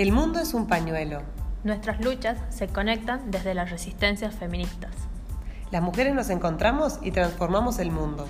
El 0.00 0.12
mundo 0.12 0.40
es 0.40 0.54
un 0.54 0.66
pañuelo. 0.66 1.20
Nuestras 1.62 2.02
luchas 2.02 2.38
se 2.48 2.68
conectan 2.68 3.30
desde 3.30 3.52
las 3.52 3.70
resistencias 3.70 4.34
feministas. 4.34 4.92
Las 5.70 5.82
mujeres 5.82 6.14
nos 6.14 6.30
encontramos 6.30 6.98
y 7.02 7.10
transformamos 7.10 7.78
el 7.80 7.90
mundo. 7.90 8.26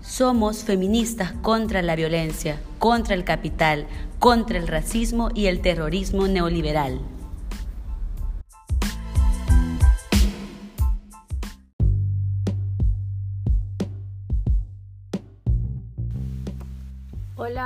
Somos 0.00 0.64
feministas 0.64 1.30
contra 1.40 1.82
la 1.82 1.94
violencia, 1.94 2.58
contra 2.80 3.14
el 3.14 3.22
capital, 3.22 3.86
contra 4.18 4.58
el 4.58 4.66
racismo 4.66 5.28
y 5.32 5.46
el 5.46 5.60
terrorismo 5.60 6.26
neoliberal. 6.26 7.00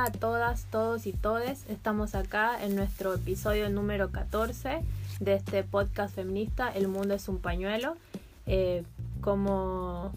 A 0.01 0.13
todas, 0.13 0.65
todos 0.67 1.09
y 1.09 1.13
todes. 1.13 1.69
Estamos 1.69 2.15
acá 2.15 2.65
en 2.65 2.77
nuestro 2.77 3.15
episodio 3.15 3.69
número 3.69 4.13
14 4.13 4.83
de 5.19 5.35
este 5.35 5.65
podcast 5.65 6.15
feminista 6.15 6.69
El 6.69 6.87
mundo 6.87 7.15
es 7.15 7.29
un 7.29 7.39
pañuelo. 7.41 7.97
Eh, 8.47 8.85
como 9.21 10.13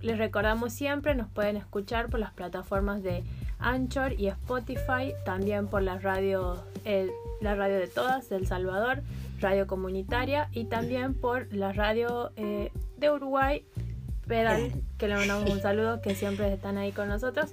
les 0.00 0.16
recordamos 0.16 0.72
siempre, 0.72 1.16
nos 1.16 1.28
pueden 1.28 1.56
escuchar 1.56 2.08
por 2.08 2.20
las 2.20 2.30
plataformas 2.34 3.02
de 3.02 3.24
Anchor 3.58 4.12
y 4.12 4.28
Spotify, 4.28 5.12
también 5.24 5.66
por 5.66 5.82
la 5.82 5.98
radio, 5.98 6.62
la 7.40 7.56
radio 7.56 7.80
de 7.80 7.88
todas 7.88 8.28
de 8.28 8.36
El 8.36 8.46
Salvador, 8.46 9.02
radio 9.40 9.66
comunitaria 9.66 10.48
y 10.52 10.66
también 10.66 11.14
por 11.14 11.52
la 11.52 11.72
radio 11.72 12.30
eh, 12.36 12.70
de 12.96 13.10
Uruguay, 13.10 13.64
Pedal, 14.26 14.72
que 14.98 15.08
le 15.08 15.14
mandamos 15.14 15.50
un 15.50 15.60
saludo, 15.62 16.00
que 16.02 16.14
siempre 16.14 16.52
están 16.52 16.78
ahí 16.78 16.92
con 16.92 17.08
nosotros. 17.08 17.52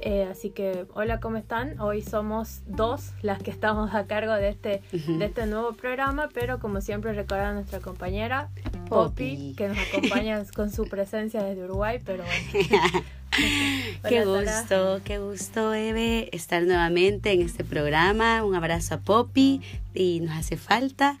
Eh, 0.00 0.26
así 0.30 0.50
que, 0.50 0.86
hola, 0.94 1.18
¿cómo 1.20 1.36
están? 1.36 1.80
Hoy 1.80 2.02
somos 2.02 2.60
dos 2.66 3.12
las 3.22 3.42
que 3.42 3.50
estamos 3.50 3.94
a 3.94 4.06
cargo 4.06 4.34
de 4.34 4.48
este, 4.48 4.82
de 4.92 5.24
este 5.24 5.46
nuevo 5.46 5.72
programa, 5.72 6.28
pero 6.34 6.58
como 6.58 6.80
siempre 6.82 7.12
recordar 7.14 7.46
a 7.46 7.54
nuestra 7.54 7.80
compañera 7.80 8.50
Poppy, 8.88 9.54
que 9.56 9.68
nos 9.68 9.78
acompaña 9.78 10.44
con 10.54 10.70
su 10.70 10.86
presencia 10.88 11.42
desde 11.42 11.64
Uruguay, 11.64 12.00
pero 12.04 12.24
bueno. 12.24 13.02
qué 14.08 14.24
gusto, 14.24 15.00
qué 15.04 15.18
gusto, 15.18 15.72
Eve, 15.72 16.28
estar 16.32 16.62
nuevamente 16.64 17.32
en 17.32 17.40
este 17.40 17.64
programa. 17.64 18.44
Un 18.44 18.54
abrazo 18.54 18.96
a 18.96 18.98
Poppy 18.98 19.62
y 19.94 20.20
nos 20.20 20.36
hace 20.36 20.56
falta. 20.56 21.18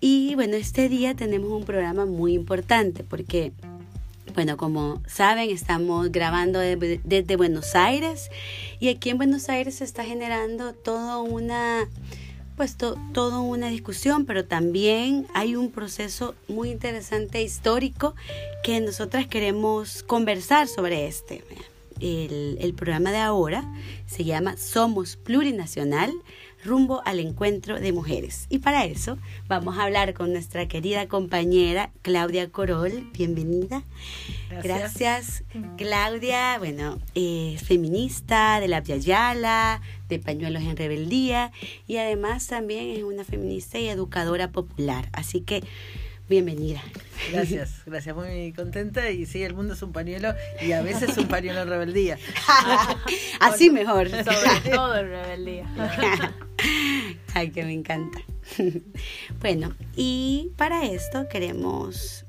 Y 0.00 0.34
bueno, 0.34 0.56
este 0.56 0.88
día 0.88 1.14
tenemos 1.14 1.50
un 1.50 1.64
programa 1.64 2.06
muy 2.06 2.34
importante 2.34 3.04
porque 3.04 3.52
bueno, 4.36 4.58
como 4.58 5.02
saben, 5.06 5.48
estamos 5.48 6.12
grabando 6.12 6.58
desde 6.58 7.36
Buenos 7.36 7.74
Aires 7.74 8.28
y 8.78 8.90
aquí 8.90 9.08
en 9.08 9.16
Buenos 9.16 9.48
Aires 9.48 9.76
se 9.76 9.84
está 9.84 10.04
generando 10.04 10.74
toda 10.74 11.16
una 11.20 11.88
pues 12.54 12.76
toda 12.76 13.40
una 13.40 13.68
discusión, 13.68 14.26
pero 14.26 14.44
también 14.44 15.26
hay 15.32 15.56
un 15.56 15.70
proceso 15.70 16.34
muy 16.48 16.68
interesante 16.68 17.40
histórico 17.40 18.14
que 18.62 18.78
nosotras 18.82 19.26
queremos 19.26 20.02
conversar 20.02 20.68
sobre 20.68 21.06
este. 21.06 21.42
El, 21.98 22.58
el 22.60 22.74
programa 22.74 23.12
de 23.12 23.18
ahora 23.18 23.64
se 24.04 24.24
llama 24.24 24.58
Somos 24.58 25.16
Plurinacional, 25.16 26.12
rumbo 26.66 27.02
al 27.04 27.20
encuentro 27.20 27.80
de 27.80 27.92
mujeres. 27.92 28.46
Y 28.50 28.58
para 28.58 28.84
eso 28.84 29.18
vamos 29.48 29.78
a 29.78 29.84
hablar 29.84 30.12
con 30.14 30.32
nuestra 30.32 30.68
querida 30.68 31.06
compañera 31.08 31.90
Claudia 32.02 32.50
Corol. 32.50 33.08
Bienvenida. 33.12 33.84
Gracias, 34.62 35.44
Claudia. 35.76 36.58
Bueno, 36.58 36.98
es 37.14 37.62
feminista 37.62 38.60
de 38.60 38.68
la 38.68 38.82
Yala, 38.82 39.80
de 40.08 40.18
Pañuelos 40.18 40.62
en 40.62 40.76
Rebeldía 40.76 41.52
y 41.86 41.96
además 41.96 42.46
también 42.46 42.90
es 42.90 43.02
una 43.02 43.24
feminista 43.24 43.78
y 43.78 43.88
educadora 43.88 44.50
popular. 44.50 45.08
Así 45.12 45.40
que 45.40 45.62
bienvenida. 46.28 46.82
Gracias, 47.32 47.82
gracias, 47.86 48.14
muy 48.14 48.52
contenta. 48.52 49.10
Y 49.10 49.26
sí, 49.26 49.42
el 49.42 49.54
mundo 49.54 49.74
es 49.74 49.82
un 49.82 49.92
pañuelo 49.92 50.34
y 50.60 50.72
a 50.72 50.82
veces 50.82 51.16
un 51.16 51.28
pañuelo 51.28 51.62
en 51.62 51.68
rebeldía. 51.68 52.18
Así 53.40 53.70
mejor. 53.70 54.08
Sobre 54.08 54.70
todo 54.74 54.96
en 54.96 55.08
rebeldía. 55.08 55.66
Ay, 57.34 57.50
que 57.50 57.64
me 57.64 57.72
encanta. 57.72 58.20
Bueno, 59.40 59.74
y 59.96 60.52
para 60.56 60.84
esto 60.84 61.28
queremos 61.28 62.24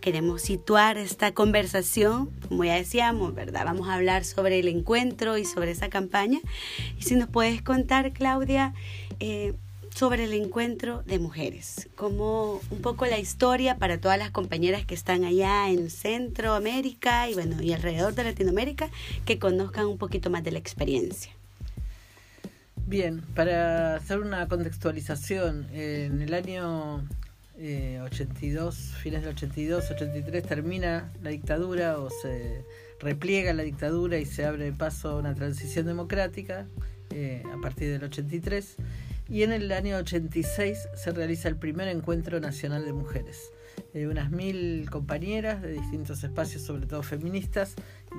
queremos 0.00 0.42
situar 0.42 0.96
esta 0.96 1.32
conversación, 1.32 2.30
como 2.48 2.64
ya 2.64 2.76
decíamos, 2.76 3.34
¿verdad? 3.34 3.64
Vamos 3.64 3.88
a 3.88 3.94
hablar 3.94 4.24
sobre 4.24 4.60
el 4.60 4.68
encuentro 4.68 5.36
y 5.36 5.44
sobre 5.44 5.72
esa 5.72 5.90
campaña. 5.90 6.38
Y 6.98 7.02
si 7.02 7.14
nos 7.16 7.28
puedes 7.28 7.62
contar, 7.62 8.12
Claudia, 8.12 8.74
eh, 9.20 9.54
sobre 9.98 10.22
el 10.22 10.32
encuentro 10.32 11.02
de 11.06 11.18
mujeres, 11.18 11.88
como 11.96 12.60
un 12.70 12.80
poco 12.82 13.04
la 13.06 13.18
historia 13.18 13.78
para 13.78 13.98
todas 13.98 14.16
las 14.16 14.30
compañeras 14.30 14.86
que 14.86 14.94
están 14.94 15.24
allá 15.24 15.68
en 15.70 15.90
Centroamérica 15.90 17.28
y 17.28 17.34
bueno, 17.34 17.60
y 17.60 17.72
alrededor 17.72 18.14
de 18.14 18.22
Latinoamérica, 18.22 18.90
que 19.24 19.40
conozcan 19.40 19.86
un 19.86 19.98
poquito 19.98 20.30
más 20.30 20.44
de 20.44 20.52
la 20.52 20.60
experiencia. 20.60 21.32
Bien, 22.86 23.22
para 23.34 23.96
hacer 23.96 24.20
una 24.20 24.46
contextualización, 24.46 25.66
en 25.72 26.22
el 26.22 26.32
año 26.32 27.02
82, 27.56 27.58
eh, 27.58 28.94
fines 29.02 29.22
del 29.22 29.30
82, 29.30 29.90
83, 29.90 30.44
termina 30.44 31.10
la 31.24 31.30
dictadura 31.30 31.98
o 31.98 32.08
se 32.08 32.64
repliega 33.00 33.52
la 33.52 33.64
dictadura 33.64 34.18
y 34.18 34.26
se 34.26 34.44
abre 34.44 34.70
paso 34.70 35.08
a 35.08 35.16
una 35.16 35.34
transición 35.34 35.86
democrática 35.86 36.68
eh, 37.10 37.42
a 37.52 37.60
partir 37.60 37.90
del 37.90 38.04
83. 38.04 38.76
Y 39.28 39.42
en 39.42 39.52
el 39.52 39.70
año 39.72 39.96
86 39.98 40.88
se 40.94 41.12
realiza 41.12 41.48
el 41.48 41.56
primer 41.56 41.88
encuentro 41.88 42.40
nacional 42.40 42.86
de 42.86 42.94
mujeres. 42.94 43.50
Eh, 43.94 44.06
unas 44.06 44.30
mil 44.30 44.88
compañeras 44.90 45.60
de 45.62 45.72
distintos 45.72 46.24
espacios, 46.24 46.62
sobre 46.62 46.86
todo 46.86 47.02
feministas, 47.02 47.74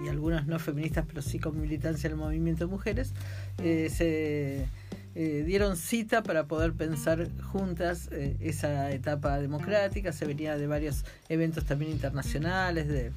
y 0.06 0.08
algunas 0.08 0.46
no 0.46 0.59
feministas, 0.59 1.06
pero 1.08 1.22
sí 1.22 1.40
con 1.40 1.59
militancia 1.59 2.08
en 2.08 2.14
el 2.14 2.20
movimiento 2.20 2.66
de 2.66 2.72
mujeres, 2.72 3.14
eh, 3.58 3.90
se 3.90 4.68
eh, 5.16 5.44
dieron 5.46 5.78
cita 5.78 6.22
para 6.22 6.46
poder 6.46 6.74
pensar 6.74 7.28
juntas 7.41 8.09
esa 8.40 8.91
etapa 8.91 9.40
democrática. 9.40 10.14
Se 10.14 10.26
venía 10.26 10.58
de 10.58 10.68
varios 10.68 11.06
eventos 11.28 11.66
también 11.66 11.91
internacionales, 11.91 12.88
de 12.88 13.12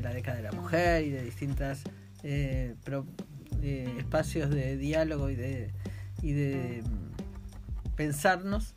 la 0.00 0.12
década 0.12 0.38
de 0.38 0.42
la 0.42 0.52
mujer 0.52 1.04
y 1.04 1.10
de 1.10 1.22
distintos 1.22 1.80
espacios 3.62 4.50
de 4.50 4.76
diálogo 4.76 5.30
y 5.30 5.36
de, 5.36 5.70
y 6.22 6.32
de 6.32 6.82
pensarnos. 7.96 8.74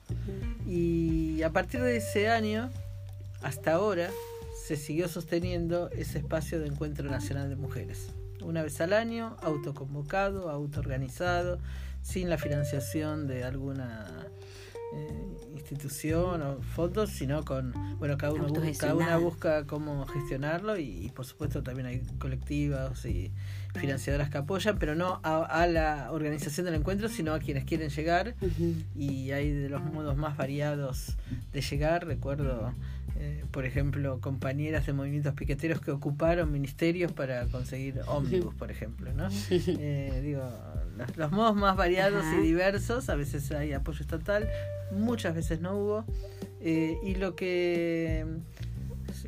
Y 0.68 1.42
a 1.44 1.52
partir 1.52 1.82
de 1.82 1.98
ese 1.98 2.30
año 2.30 2.70
hasta 3.42 3.74
ahora 3.74 4.10
se 4.66 4.76
siguió 4.76 5.08
sosteniendo 5.08 5.90
ese 5.92 6.20
espacio 6.20 6.60
de 6.60 6.68
encuentro 6.68 7.10
nacional 7.10 7.50
de 7.50 7.56
mujeres. 7.56 8.10
Una 8.42 8.64
vez 8.64 8.80
al 8.82 8.94
año, 8.94 9.36
autoconvocado, 9.42 10.50
autoorganizado, 10.50 11.60
sin 12.02 12.30
la 12.30 12.38
financiación 12.38 13.28
de 13.28 13.44
alguna 13.44 14.28
eh, 14.94 15.38
institución 15.54 16.42
o 16.42 16.62
fondos, 16.62 17.10
sino 17.10 17.44
con, 17.44 17.74
bueno, 17.98 18.18
cada, 18.18 18.34
uno 18.34 18.48
busca, 18.48 18.96
una 18.96 19.18
busca 19.18 19.66
cómo 19.68 20.06
gestionarlo 20.08 20.78
y, 20.78 21.12
por 21.16 21.26
supuesto 21.26 21.62
también 21.62 21.88
hay 21.88 22.00
colectivas 22.18 23.06
y 23.06 23.32
financiadoras 23.76 24.30
que 24.30 24.38
apoyan, 24.38 24.78
pero 24.80 24.96
no 24.96 25.20
a, 25.24 25.68
la 25.68 26.12
organización 26.12 26.66
del 26.66 26.76
encuentro, 26.76 27.10
sino 27.10 27.34
a 27.34 27.40
quienes 27.40 27.66
quieren 27.66 27.90
llegar. 27.90 28.36
Y 28.96 29.32
hay 29.32 29.52
de 29.52 29.70
los 29.70 29.84
modos 29.84 30.18
más 30.18 30.38
variados 30.38 31.18
de 31.54 31.62
llegar, 31.62 32.06
recuerdo 32.06 32.74
eh, 33.22 33.44
por 33.52 33.66
ejemplo, 33.66 34.22
compañeras 34.22 34.86
de 34.86 34.94
movimientos 34.94 35.34
piqueteros 35.34 35.82
que 35.82 35.92
ocuparon 35.92 36.54
ministerios 36.54 37.12
para 37.12 37.46
conseguir 37.48 38.00
ómnibus, 38.08 38.56
por 38.56 38.72
ejemplo, 38.72 39.12
¿no? 39.14 39.28
Eh, 39.50 40.22
digo, 40.24 40.50
los, 41.18 41.32
modos 41.32 41.56
más 41.56 41.76
variados 41.76 42.24
y 42.38 42.42
diversos, 42.42 43.10
a 43.10 43.16
veces 43.16 43.52
hay 43.52 43.74
apoyo 43.74 44.02
estatal, 44.02 44.48
muchas 44.92 45.36
veces 45.36 45.60
no 45.60 45.76
hubo, 45.76 46.06
eh, 46.62 46.98
y 47.04 47.16
lo 47.16 47.36
que 47.36 48.26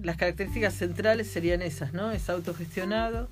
las 0.01 0.16
características 0.16 0.74
centrales 0.74 1.27
serían 1.27 1.62
esas, 1.62 1.94
¿no? 1.94 2.12
Es 2.12 2.30
autogestionado, 2.30 3.30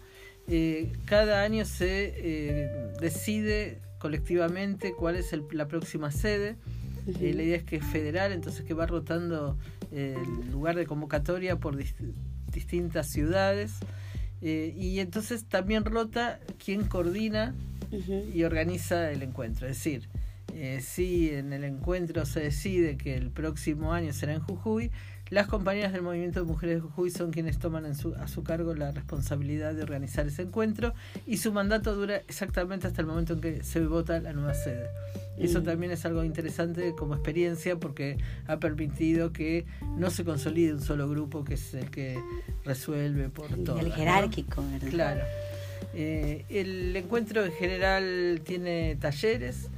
cada 1.06 1.44
año 1.44 1.66
se 1.66 2.70
decide 3.00 3.80
colectivamente 4.00 4.94
cuál 4.98 5.16
es 5.16 5.34
la 5.52 5.68
próxima 5.68 6.12
sede, 6.12 6.56
la 7.06 7.44
idea 7.44 7.58
es 7.58 7.64
que 7.64 7.78
es 7.78 7.86
federal, 7.86 8.32
entonces 8.32 8.66
que 8.66 8.74
va 8.74 8.86
rotando 8.86 9.58
el 9.92 10.52
lugar 10.52 10.76
de 10.76 10.86
convocatoria 10.86 11.58
por 11.58 11.78
distintas 12.52 13.08
ciudades. 13.08 13.74
Eh, 14.42 14.74
y 14.78 15.00
entonces 15.00 15.46
también 15.46 15.84
rota 15.84 16.40
quien 16.64 16.86
coordina 16.86 17.54
y 18.34 18.44
organiza 18.44 19.12
el 19.12 19.24
encuentro. 19.24 19.68
Es 19.68 19.78
decir, 19.78 20.08
eh, 20.54 20.82
si 20.82 21.30
en 21.30 21.54
el 21.54 21.64
encuentro 21.64 22.26
se 22.26 22.42
decide 22.42 22.98
que 22.98 23.16
el 23.16 23.30
próximo 23.30 23.94
año 23.94 24.14
será 24.14 24.34
en 24.34 24.40
Jujuy, 24.40 24.92
Las 25.30 25.46
compañeras 25.46 25.94
del 25.94 26.02
movimiento 26.02 26.40
de 26.40 26.48
mujeres 26.48 26.76
de 26.78 26.82
Jujuy 26.82 27.12
son 27.12 27.30
quienes 27.30 27.60
toman 27.60 27.86
a 27.86 27.94
su 28.28 28.44
cargo 28.44 28.74
la 28.74 28.92
responsabilidad 28.92 29.76
de 29.76 29.84
organizar 29.84 30.26
ese 30.26 30.42
encuentro 30.42 30.96
y 31.28 31.38
su 31.38 31.54
mandato 31.54 31.94
dura 31.94 32.18
exactamente 32.28 32.88
hasta 32.88 33.02
el 33.02 33.08
momento 33.08 33.34
en 33.34 33.42
que 33.42 33.64
se 33.64 33.86
vota 33.86 34.20
la 34.20 34.34
nueva 34.34 34.56
sede. 34.56 34.88
Eso 35.38 35.62
mm. 35.62 35.64
también 35.66 35.92
es 35.92 36.04
algo 36.06 36.24
interesante 36.24 36.96
como 36.98 37.14
experiencia 37.14 37.76
porque 37.76 38.18
ha 38.48 38.58
permitido 38.58 39.32
que 39.32 39.66
no 39.98 40.10
se 40.10 40.26
consolide 40.26 40.74
un 40.74 40.82
solo 40.82 41.08
grupo 41.08 41.44
que 41.44 41.54
es 41.54 41.76
el 41.76 41.92
que 41.92 42.20
resuelve 42.66 43.30
por 43.30 43.50
todo. 43.64 43.80
El 43.80 43.94
jerárquico, 43.94 44.64
¿verdad? 44.72 44.90
Claro. 44.90 45.22
Eh, 45.94 46.46
el 46.50 46.96
encuentro 46.96 47.46
en 47.46 47.52
general 47.52 48.42
tiene 48.44 48.98
talleres, 49.00 49.70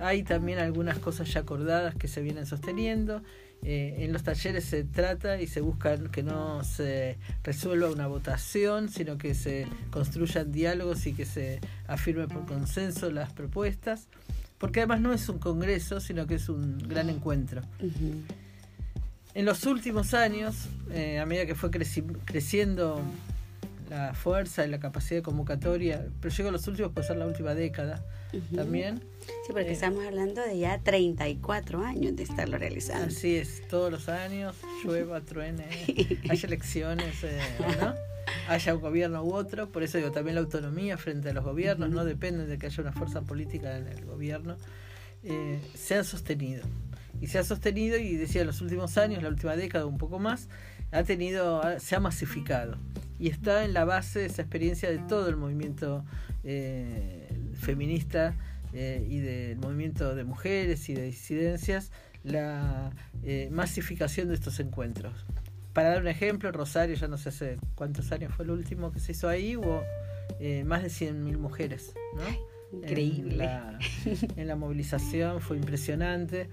hay 0.00 0.22
también 0.22 0.58
algunas 0.58 0.98
cosas 0.98 1.32
ya 1.32 1.40
acordadas 1.40 1.94
que 1.94 2.08
se 2.08 2.22
vienen 2.22 2.46
sosteniendo. 2.46 3.22
Eh, 3.62 3.96
en 3.98 4.12
los 4.14 4.22
talleres 4.22 4.64
se 4.64 4.84
trata 4.84 5.40
y 5.40 5.46
se 5.46 5.60
busca 5.60 5.98
que 6.10 6.22
no 6.22 6.64
se 6.64 7.18
resuelva 7.44 7.90
una 7.90 8.06
votación, 8.06 8.88
sino 8.88 9.18
que 9.18 9.34
se 9.34 9.66
construyan 9.90 10.50
diálogos 10.50 11.06
y 11.06 11.12
que 11.12 11.26
se 11.26 11.60
afirme 11.86 12.26
por 12.26 12.46
consenso 12.46 13.10
las 13.10 13.32
propuestas, 13.32 14.08
porque 14.56 14.80
además 14.80 15.02
no 15.02 15.12
es 15.12 15.28
un 15.28 15.38
congreso, 15.38 16.00
sino 16.00 16.26
que 16.26 16.36
es 16.36 16.48
un 16.48 16.78
gran 16.78 17.10
encuentro. 17.10 17.60
En 19.34 19.44
los 19.44 19.66
últimos 19.66 20.14
años, 20.14 20.68
eh, 20.90 21.18
a 21.18 21.26
medida 21.26 21.44
que 21.44 21.54
fue 21.54 21.70
creciendo 21.70 23.02
la 23.90 24.14
fuerza 24.14 24.64
y 24.64 24.70
la 24.70 24.80
capacidad 24.80 25.18
de 25.18 25.22
convocatoria, 25.22 26.06
pero 26.20 26.34
llegó 26.34 26.48
a 26.48 26.52
los 26.52 26.66
últimos, 26.66 26.92
puede 26.92 27.06
ser 27.06 27.18
la 27.18 27.26
última 27.26 27.54
década 27.54 28.02
también. 28.54 29.02
Sí, 29.20 29.52
porque 29.52 29.68
eh, 29.68 29.72
estamos 29.72 30.04
hablando 30.04 30.42
de 30.42 30.58
ya 30.58 30.78
34 30.78 31.84
años 31.84 32.16
de 32.16 32.22
estarlo 32.22 32.58
realizando. 32.58 33.06
Así 33.06 33.36
es, 33.36 33.66
todos 33.68 33.90
los 33.90 34.08
años, 34.08 34.56
llueva, 34.84 35.20
truene, 35.20 35.66
haya 36.28 36.46
elecciones, 36.46 37.22
eh, 37.24 37.40
¿no? 37.80 37.94
haya 38.48 38.74
un 38.74 38.80
gobierno 38.80 39.22
u 39.22 39.34
otro, 39.34 39.70
por 39.70 39.82
eso 39.82 39.98
digo 39.98 40.10
también 40.10 40.36
la 40.36 40.40
autonomía 40.40 40.96
frente 40.96 41.30
a 41.30 41.32
los 41.32 41.44
gobiernos, 41.44 41.90
no 41.90 42.04
depende 42.04 42.46
de 42.46 42.58
que 42.58 42.66
haya 42.66 42.82
una 42.82 42.92
fuerza 42.92 43.22
política 43.22 43.76
en 43.76 43.88
el 43.88 44.04
gobierno, 44.04 44.56
eh, 45.22 45.60
se 45.74 45.96
ha 45.96 46.04
sostenido. 46.04 46.64
Y 47.20 47.26
se 47.26 47.38
ha 47.38 47.44
sostenido, 47.44 47.98
y 47.98 48.16
decía 48.16 48.40
en 48.40 48.46
los 48.46 48.60
últimos 48.62 48.96
años, 48.96 49.22
la 49.22 49.28
última 49.28 49.54
década, 49.54 49.84
un 49.84 49.98
poco 49.98 50.18
más, 50.18 50.48
ha 50.90 51.02
tenido, 51.04 51.62
se 51.78 51.96
ha 51.96 52.00
masificado 52.00 52.76
y 53.18 53.28
está 53.28 53.64
en 53.64 53.74
la 53.74 53.84
base 53.84 54.20
de 54.20 54.26
esa 54.26 54.42
experiencia 54.42 54.90
de 54.90 54.98
todo 54.98 55.28
el 55.28 55.36
movimiento 55.36 56.04
eh, 56.42 57.28
feminista 57.60 58.34
eh, 58.72 59.06
y 59.08 59.18
del 59.20 59.58
movimiento 59.58 60.14
de 60.14 60.24
mujeres 60.24 60.88
y 60.88 60.94
de 60.94 61.04
disidencias, 61.04 61.90
la 62.22 62.92
eh, 63.22 63.48
masificación 63.50 64.28
de 64.28 64.34
estos 64.34 64.60
encuentros. 64.60 65.26
Para 65.72 65.90
dar 65.90 66.02
un 66.02 66.08
ejemplo, 66.08 66.50
Rosario, 66.52 66.96
ya 66.96 67.08
no 67.08 67.16
sé 67.16 67.28
hace 67.28 67.58
cuántos 67.74 68.10
años 68.12 68.34
fue 68.34 68.44
el 68.44 68.50
último 68.50 68.92
que 68.92 69.00
se 69.00 69.12
hizo 69.12 69.28
ahí, 69.28 69.56
hubo 69.56 69.82
más 70.64 70.82
de 70.82 70.88
100.000 70.88 71.38
mujeres. 71.38 71.94
Increíble. 72.72 73.48
en 74.36 74.46
la 74.46 74.56
movilización 74.56 75.40
fue 75.40 75.56
impresionante. 75.56 76.48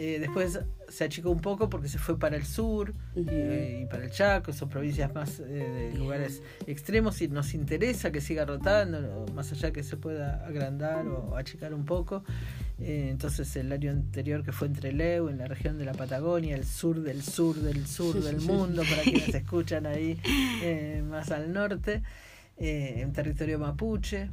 Eh, 0.00 0.20
después 0.20 0.60
se 0.88 1.04
achicó 1.04 1.28
un 1.28 1.40
poco 1.40 1.68
porque 1.68 1.88
se 1.88 1.98
fue 1.98 2.16
para 2.16 2.36
el 2.36 2.44
sur 2.46 2.94
y, 3.16 3.84
para 3.86 4.04
el 4.04 4.10
Chaco, 4.12 4.52
son 4.52 4.68
provincias 4.68 5.12
más 5.12 5.40
eh, 5.40 5.90
de 5.90 5.98
lugares 5.98 6.40
extremos 6.68 7.20
y 7.20 7.26
nos 7.26 7.52
interesa 7.52 8.12
que 8.12 8.20
siga 8.20 8.44
rotando, 8.44 9.26
más 9.34 9.50
allá 9.50 9.72
que 9.72 9.82
se 9.82 9.96
pueda 9.96 10.46
agrandar 10.46 11.08
o 11.08 11.36
achicar 11.36 11.74
un 11.74 11.84
poco. 11.84 12.22
Eh, 12.78 13.08
entonces 13.10 13.56
el 13.56 13.72
año 13.72 13.90
anterior 13.90 14.44
que 14.44 14.52
fue 14.52 14.68
entre 14.68 14.92
Leu, 14.92 15.28
en 15.30 15.38
la 15.38 15.48
región 15.48 15.78
de 15.78 15.84
la 15.84 15.94
Patagonia, 15.94 16.54
el 16.54 16.64
sur 16.64 17.00
del 17.00 17.20
sur 17.20 17.56
del 17.56 17.84
sur 17.84 18.22
del 18.22 18.40
mundo, 18.40 18.84
para 18.88 19.02
quienes 19.02 19.28
escuchan 19.34 19.84
ahí 19.84 20.20
más 21.08 21.32
al 21.32 21.52
norte, 21.52 22.04
en 22.56 23.12
territorio 23.12 23.58
mapuche. 23.58 24.30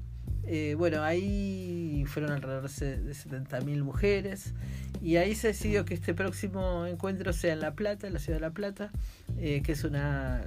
Eh, 0.47 0.75
bueno, 0.77 1.03
ahí 1.03 2.03
fueron 2.07 2.31
alrededor 2.31 2.69
de 2.69 3.13
70.000 3.13 3.83
mujeres. 3.83 4.53
Y 5.01 5.17
ahí 5.17 5.35
se 5.35 5.49
decidió 5.49 5.85
que 5.85 5.93
este 5.93 6.13
próximo 6.13 6.85
encuentro 6.85 7.33
sea 7.33 7.53
en 7.53 7.59
La 7.59 7.75
Plata, 7.75 8.07
en 8.07 8.13
la 8.13 8.19
ciudad 8.19 8.37
de 8.37 8.41
La 8.41 8.51
Plata, 8.51 8.91
eh, 9.37 9.61
que 9.63 9.73
es 9.73 9.83
una 9.83 10.43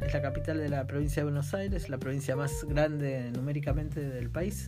es 0.00 0.12
la 0.12 0.22
capital 0.22 0.58
de 0.58 0.68
la 0.68 0.86
provincia 0.86 1.20
de 1.20 1.24
Buenos 1.24 1.54
Aires, 1.54 1.88
la 1.88 1.98
provincia 1.98 2.34
más 2.34 2.64
grande 2.64 3.30
numéricamente 3.32 4.00
del 4.00 4.30
país, 4.30 4.66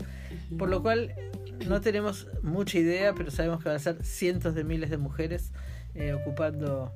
por 0.56 0.68
lo 0.68 0.80
cual 0.80 1.12
no 1.66 1.80
tenemos 1.80 2.28
mucha 2.42 2.78
idea, 2.78 3.14
pero 3.14 3.30
sabemos 3.30 3.62
que 3.62 3.68
van 3.68 3.76
a 3.76 3.80
ser 3.80 4.02
cientos 4.04 4.54
de 4.54 4.62
miles 4.62 4.90
de 4.90 4.96
mujeres 4.98 5.50
eh, 5.94 6.12
ocupando 6.12 6.92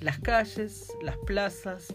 las 0.00 0.18
calles, 0.18 0.92
las 1.02 1.16
plazas, 1.18 1.94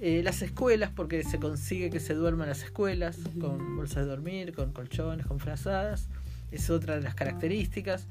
eh, 0.00 0.22
las 0.22 0.42
escuelas, 0.42 0.90
porque 0.94 1.24
se 1.24 1.38
consigue 1.38 1.90
que 1.90 2.00
se 2.00 2.14
duerman 2.14 2.48
las 2.48 2.62
escuelas 2.62 3.18
con 3.40 3.76
bolsas 3.76 4.04
de 4.04 4.10
dormir, 4.10 4.52
con 4.52 4.72
colchones, 4.72 5.26
con 5.26 5.40
frazadas. 5.40 6.08
Es 6.50 6.70
otra 6.70 6.96
de 6.96 7.02
las 7.02 7.14
características. 7.14 8.06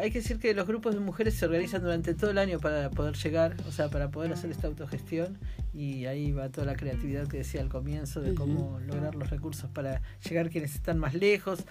Hay 0.00 0.10
que 0.10 0.20
decir 0.20 0.38
que 0.38 0.54
los 0.54 0.66
grupos 0.66 0.94
de 0.94 1.00
mujeres 1.00 1.34
se 1.34 1.44
organizan 1.44 1.82
durante 1.82 2.14
todo 2.14 2.30
el 2.30 2.38
año 2.38 2.58
para 2.58 2.88
poder 2.88 3.14
llegar, 3.14 3.54
o 3.68 3.72
sea, 3.72 3.90
para 3.90 4.10
poder 4.10 4.32
hacer 4.32 4.50
esta 4.50 4.68
autogestión 4.68 5.38
y 5.74 6.06
ahí 6.06 6.32
va 6.32 6.48
toda 6.48 6.66
la 6.66 6.76
creatividad 6.76 7.26
que 7.26 7.38
decía 7.38 7.60
al 7.60 7.68
comienzo 7.68 8.22
de 8.22 8.34
cómo 8.34 8.80
lograr 8.86 9.14
los 9.14 9.28
recursos 9.28 9.68
para 9.70 10.00
llegar 10.26 10.48
quienes 10.48 10.74
están 10.74 10.98
más 10.98 11.12
lejos, 11.12 11.66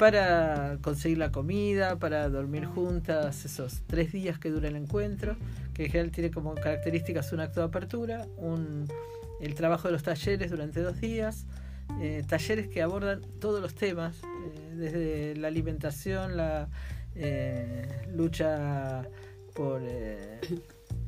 para 0.00 0.78
conseguir 0.80 1.18
la 1.18 1.30
comida, 1.30 1.98
para 1.98 2.26
dormir 2.30 2.64
juntas 2.64 3.44
esos 3.44 3.82
tres 3.86 4.12
días 4.12 4.38
que 4.38 4.48
dura 4.48 4.68
el 4.68 4.76
encuentro, 4.76 5.36
que 5.74 5.84
en 5.84 5.90
general 5.90 6.10
tiene 6.10 6.30
como 6.30 6.54
características 6.54 7.34
un 7.34 7.40
acto 7.40 7.60
de 7.60 7.66
apertura, 7.66 8.26
un, 8.38 8.88
el 9.42 9.54
trabajo 9.54 9.88
de 9.88 9.92
los 9.92 10.02
talleres 10.02 10.50
durante 10.50 10.80
dos 10.80 10.98
días, 11.02 11.44
eh, 12.00 12.24
talleres 12.26 12.68
que 12.68 12.80
abordan 12.80 13.20
todos 13.40 13.60
los 13.60 13.74
temas, 13.74 14.16
eh, 14.24 14.74
desde 14.74 15.36
la 15.36 15.48
alimentación, 15.48 16.34
la 16.34 16.70
eh, 17.14 18.06
lucha 18.14 19.02
por 19.54 19.82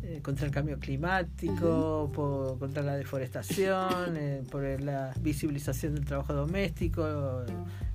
eh, 0.02 0.16
eh, 0.16 0.22
contra 0.22 0.46
el 0.46 0.52
cambio 0.52 0.78
climático, 0.78 2.10
por, 2.14 2.58
contra 2.58 2.82
la 2.82 2.96
deforestación, 2.96 4.18
por 4.50 4.62
la 4.80 5.14
visibilización 5.20 5.94
del 5.94 6.04
trabajo 6.04 6.32
doméstico, 6.32 7.44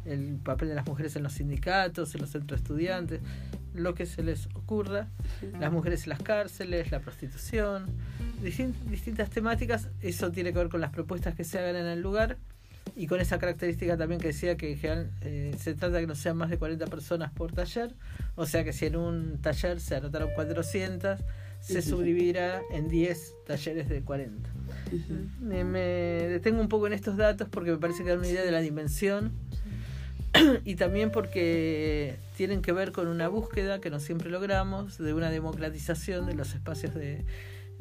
el 0.05 0.37
papel 0.43 0.69
de 0.69 0.75
las 0.75 0.85
mujeres 0.85 1.15
en 1.15 1.23
los 1.23 1.33
sindicatos, 1.33 2.15
en 2.15 2.21
los 2.21 2.29
centros 2.29 2.59
de 2.59 2.63
estudiantes, 2.63 3.21
lo 3.73 3.93
que 3.93 4.05
se 4.05 4.23
les 4.23 4.47
ocurra, 4.55 5.07
las 5.59 5.71
mujeres 5.71 6.03
en 6.03 6.09
las 6.09 6.21
cárceles, 6.21 6.91
la 6.91 6.99
prostitución, 6.99 7.85
distintas 8.41 9.29
temáticas, 9.29 9.89
eso 10.01 10.31
tiene 10.31 10.53
que 10.53 10.59
ver 10.59 10.69
con 10.69 10.81
las 10.81 10.91
propuestas 10.91 11.35
que 11.35 11.43
se 11.43 11.59
hagan 11.59 11.75
en 11.75 11.85
el 11.85 12.01
lugar 12.01 12.37
y 12.95 13.07
con 13.07 13.19
esa 13.19 13.37
característica 13.37 13.97
también 13.97 14.19
que 14.19 14.27
decía 14.27 14.57
que 14.57 14.71
en 14.71 14.77
general 14.79 15.11
eh, 15.21 15.55
se 15.59 15.73
trata 15.73 15.95
de 15.95 16.01
que 16.01 16.07
no 16.07 16.15
sean 16.15 16.37
más 16.37 16.49
de 16.49 16.57
40 16.57 16.87
personas 16.87 17.31
por 17.31 17.51
taller, 17.51 17.93
o 18.35 18.45
sea 18.45 18.63
que 18.63 18.73
si 18.73 18.85
en 18.85 18.95
un 18.95 19.41
taller 19.41 19.79
se 19.79 19.95
anotaron 19.95 20.31
400, 20.33 21.19
se 21.67 21.81
subdividirá 21.81 22.61
en 22.71 22.87
10 22.87 23.35
talleres 23.45 23.89
de 23.89 24.01
40. 24.01 24.49
me, 25.41 25.79
detengo 25.79 26.61
un 26.61 26.69
poco 26.69 26.87
en 26.87 26.93
estos 26.93 27.17
datos 27.17 27.49
porque 27.49 27.71
me 27.71 27.77
parece 27.77 28.03
que 28.03 28.09
dan 28.09 28.19
una 28.19 28.27
idea 28.29 28.43
de 28.43 28.51
la 28.51 28.61
dimensión 28.61 29.33
y 30.63 30.75
también 30.75 31.11
porque 31.11 32.15
tienen 32.37 32.61
que 32.61 32.71
ver 32.71 32.93
con 32.93 33.07
una 33.07 33.27
búsqueda 33.27 33.81
que 33.81 33.89
no 33.89 33.99
siempre 33.99 34.29
logramos 34.29 34.97
de 34.97 35.13
una 35.13 35.29
democratización 35.29 36.25
de 36.25 36.35
los 36.35 36.53
espacios 36.53 36.95
de 36.95 37.25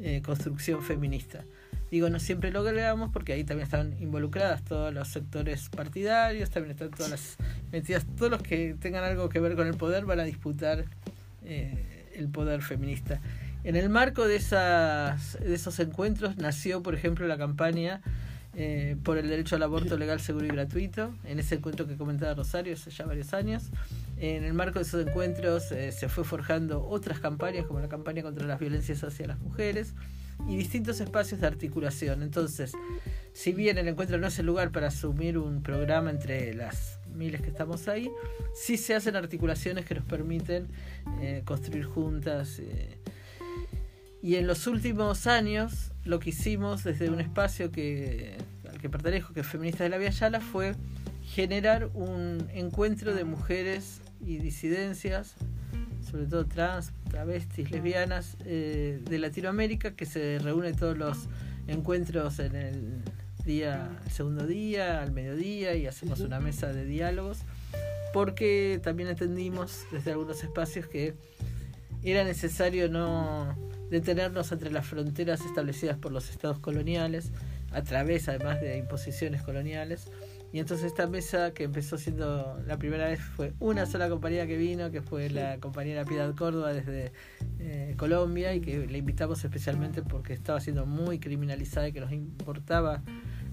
eh, 0.01 0.21
construcción 0.23 0.81
feminista. 0.81 1.45
Digo, 1.89 2.09
no 2.09 2.19
siempre 2.19 2.51
lo 2.51 2.63
logramos 2.63 3.11
porque 3.13 3.31
ahí 3.31 3.45
también 3.45 3.63
están 3.63 3.95
involucradas 4.01 4.65
todos 4.65 4.93
los 4.93 5.07
sectores 5.07 5.69
partidarios, 5.69 6.49
también 6.49 6.71
están 6.71 6.91
todas 6.91 7.11
las 7.11 7.37
metidas, 7.71 8.05
todos 8.17 8.29
los 8.29 8.43
que 8.43 8.75
tengan 8.81 9.05
algo 9.05 9.29
que 9.29 9.39
ver 9.39 9.55
con 9.55 9.65
el 9.65 9.75
poder 9.75 10.03
van 10.03 10.19
a 10.19 10.25
disputar 10.25 10.83
eh, 11.45 12.11
el 12.15 12.27
poder 12.27 12.61
feminista. 12.61 13.21
En 13.67 13.75
el 13.75 13.89
marco 13.89 14.25
de, 14.25 14.37
esas, 14.37 15.37
de 15.41 15.53
esos 15.53 15.77
encuentros 15.79 16.37
nació, 16.37 16.81
por 16.81 16.95
ejemplo, 16.95 17.27
la 17.27 17.37
campaña 17.37 18.01
eh, 18.55 18.95
por 19.03 19.17
el 19.17 19.27
derecho 19.27 19.57
al 19.57 19.63
aborto 19.63 19.97
legal, 19.97 20.21
seguro 20.21 20.45
y 20.45 20.47
gratuito, 20.47 21.13
en 21.25 21.37
ese 21.37 21.55
encuentro 21.55 21.85
que 21.85 21.97
comentaba 21.97 22.33
Rosario 22.33 22.75
hace 22.75 22.91
ya 22.91 23.05
varios 23.05 23.33
años. 23.33 23.65
En 24.19 24.45
el 24.45 24.53
marco 24.53 24.79
de 24.79 24.83
esos 24.83 25.05
encuentros 25.05 25.69
eh, 25.73 25.91
se 25.91 26.07
fue 26.07 26.23
forjando 26.23 26.87
otras 26.87 27.19
campañas, 27.19 27.65
como 27.65 27.81
la 27.81 27.89
campaña 27.89 28.23
contra 28.23 28.47
las 28.47 28.57
violencias 28.57 29.03
hacia 29.03 29.27
las 29.27 29.39
mujeres, 29.39 29.95
y 30.47 30.55
distintos 30.55 31.01
espacios 31.01 31.41
de 31.41 31.47
articulación. 31.47 32.23
Entonces, 32.23 32.71
si 33.33 33.51
bien 33.51 33.77
el 33.77 33.89
encuentro 33.89 34.17
no 34.17 34.27
es 34.27 34.39
el 34.39 34.45
lugar 34.45 34.71
para 34.71 34.87
asumir 34.87 35.37
un 35.37 35.61
programa 35.61 36.09
entre 36.09 36.53
las 36.53 37.01
miles 37.13 37.41
que 37.41 37.49
estamos 37.49 37.89
ahí, 37.89 38.09
sí 38.55 38.77
se 38.77 38.95
hacen 38.95 39.17
articulaciones 39.17 39.83
que 39.83 39.95
nos 39.95 40.05
permiten 40.05 40.69
eh, 41.19 41.41
construir 41.43 41.83
juntas. 41.83 42.61
Y 44.21 44.35
en 44.35 44.47
los 44.47 44.67
últimos 44.67 45.27
años, 45.27 45.91
lo 46.03 46.19
que 46.19 46.31
hicimos 46.31 46.83
desde 46.83 47.09
un 47.09 47.21
espacio 47.21 47.71
que, 47.71 48.37
al 48.69 48.79
que 48.79 48.89
pertenezco, 48.89 49.33
que 49.33 49.41
es 49.41 49.47
Feministas 49.47 49.81
de 49.81 49.89
la 49.89 49.97
Vía 49.97 50.09
Yala, 50.09 50.41
fue 50.41 50.75
generar 51.23 51.89
un 51.93 52.47
encuentro 52.53 53.13
de 53.13 53.23
mujeres 53.25 54.01
y 54.19 54.37
disidencias, 54.37 55.35
sobre 56.09 56.25
todo 56.25 56.45
trans, 56.45 56.93
travestis, 57.09 57.69
lesbianas 57.69 58.37
eh, 58.45 59.01
de 59.03 59.19
Latinoamérica 59.19 59.91
que 59.91 60.05
se 60.05 60.39
reúne 60.39 60.73
todos 60.73 60.97
los 60.97 61.27
encuentros 61.67 62.39
en 62.39 62.55
el 62.55 63.01
día, 63.45 63.89
el 64.05 64.11
segundo 64.11 64.47
día, 64.47 65.01
al 65.01 65.11
mediodía 65.11 65.75
y 65.75 65.85
hacemos 65.85 66.21
una 66.21 66.39
mesa 66.39 66.71
de 66.73 66.85
diálogos 66.85 67.39
porque 68.13 68.79
también 68.83 69.09
entendimos 69.09 69.85
desde 69.91 70.11
algunos 70.11 70.43
espacios 70.43 70.87
que 70.87 71.13
era 72.03 72.23
necesario 72.23 72.89
no 72.89 73.66
detenernos 73.89 74.51
entre 74.51 74.71
las 74.71 74.85
fronteras 74.85 75.41
establecidas 75.45 75.97
por 75.97 76.11
los 76.11 76.29
estados 76.29 76.59
coloniales, 76.59 77.31
a 77.71 77.83
través 77.83 78.27
además 78.29 78.61
de 78.61 78.77
imposiciones 78.77 79.41
coloniales. 79.41 80.11
Y 80.53 80.59
entonces 80.59 80.87
esta 80.87 81.07
mesa 81.07 81.51
que 81.51 81.63
empezó 81.63 81.97
siendo 81.97 82.57
la 82.65 82.77
primera 82.77 83.07
vez 83.07 83.19
fue 83.19 83.53
una 83.59 83.85
sola 83.85 84.07
compañía 84.09 84.47
que 84.47 84.55
vino, 84.55 84.91
que 84.91 85.01
fue 85.01 85.29
la 85.29 85.57
compañera 85.59 86.05
Piedad 86.05 86.33
Córdoba 86.35 86.71
desde 86.71 87.11
eh, 87.59 87.95
Colombia 87.97 88.55
y 88.55 88.61
que 88.61 88.87
le 88.87 88.97
invitamos 88.97 89.43
especialmente 89.43 90.01
porque 90.01 90.33
estaba 90.33 90.61
siendo 90.61 90.85
muy 90.85 91.19
criminalizada 91.19 91.89
y 91.89 91.91
que 91.91 91.99
nos 91.99 92.13
importaba 92.13 93.03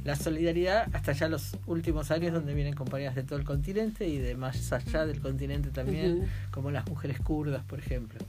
la 0.05 0.17
solidaridad 0.17 0.89
hasta 0.93 1.13
ya 1.13 1.29
los 1.29 1.57
últimos 1.67 2.11
años 2.11 2.33
donde 2.33 2.55
vienen 2.55 2.75
compañías 2.75 3.15
de 3.15 3.25
todo 3.25 3.39
el 3.39 3.45
continente 3.45 4.07
y 4.07 4.19
de 4.19 4.37
más 4.37 4.73
allá 4.73 5.07
del 5.07 5.21
continente 5.21 5.71
también, 5.71 6.29
como 6.51 6.71
las 6.71 6.87
mujeres 6.87 7.19
kurdas, 7.21 7.65
por 7.65 7.79
ejemplo. 7.79 8.21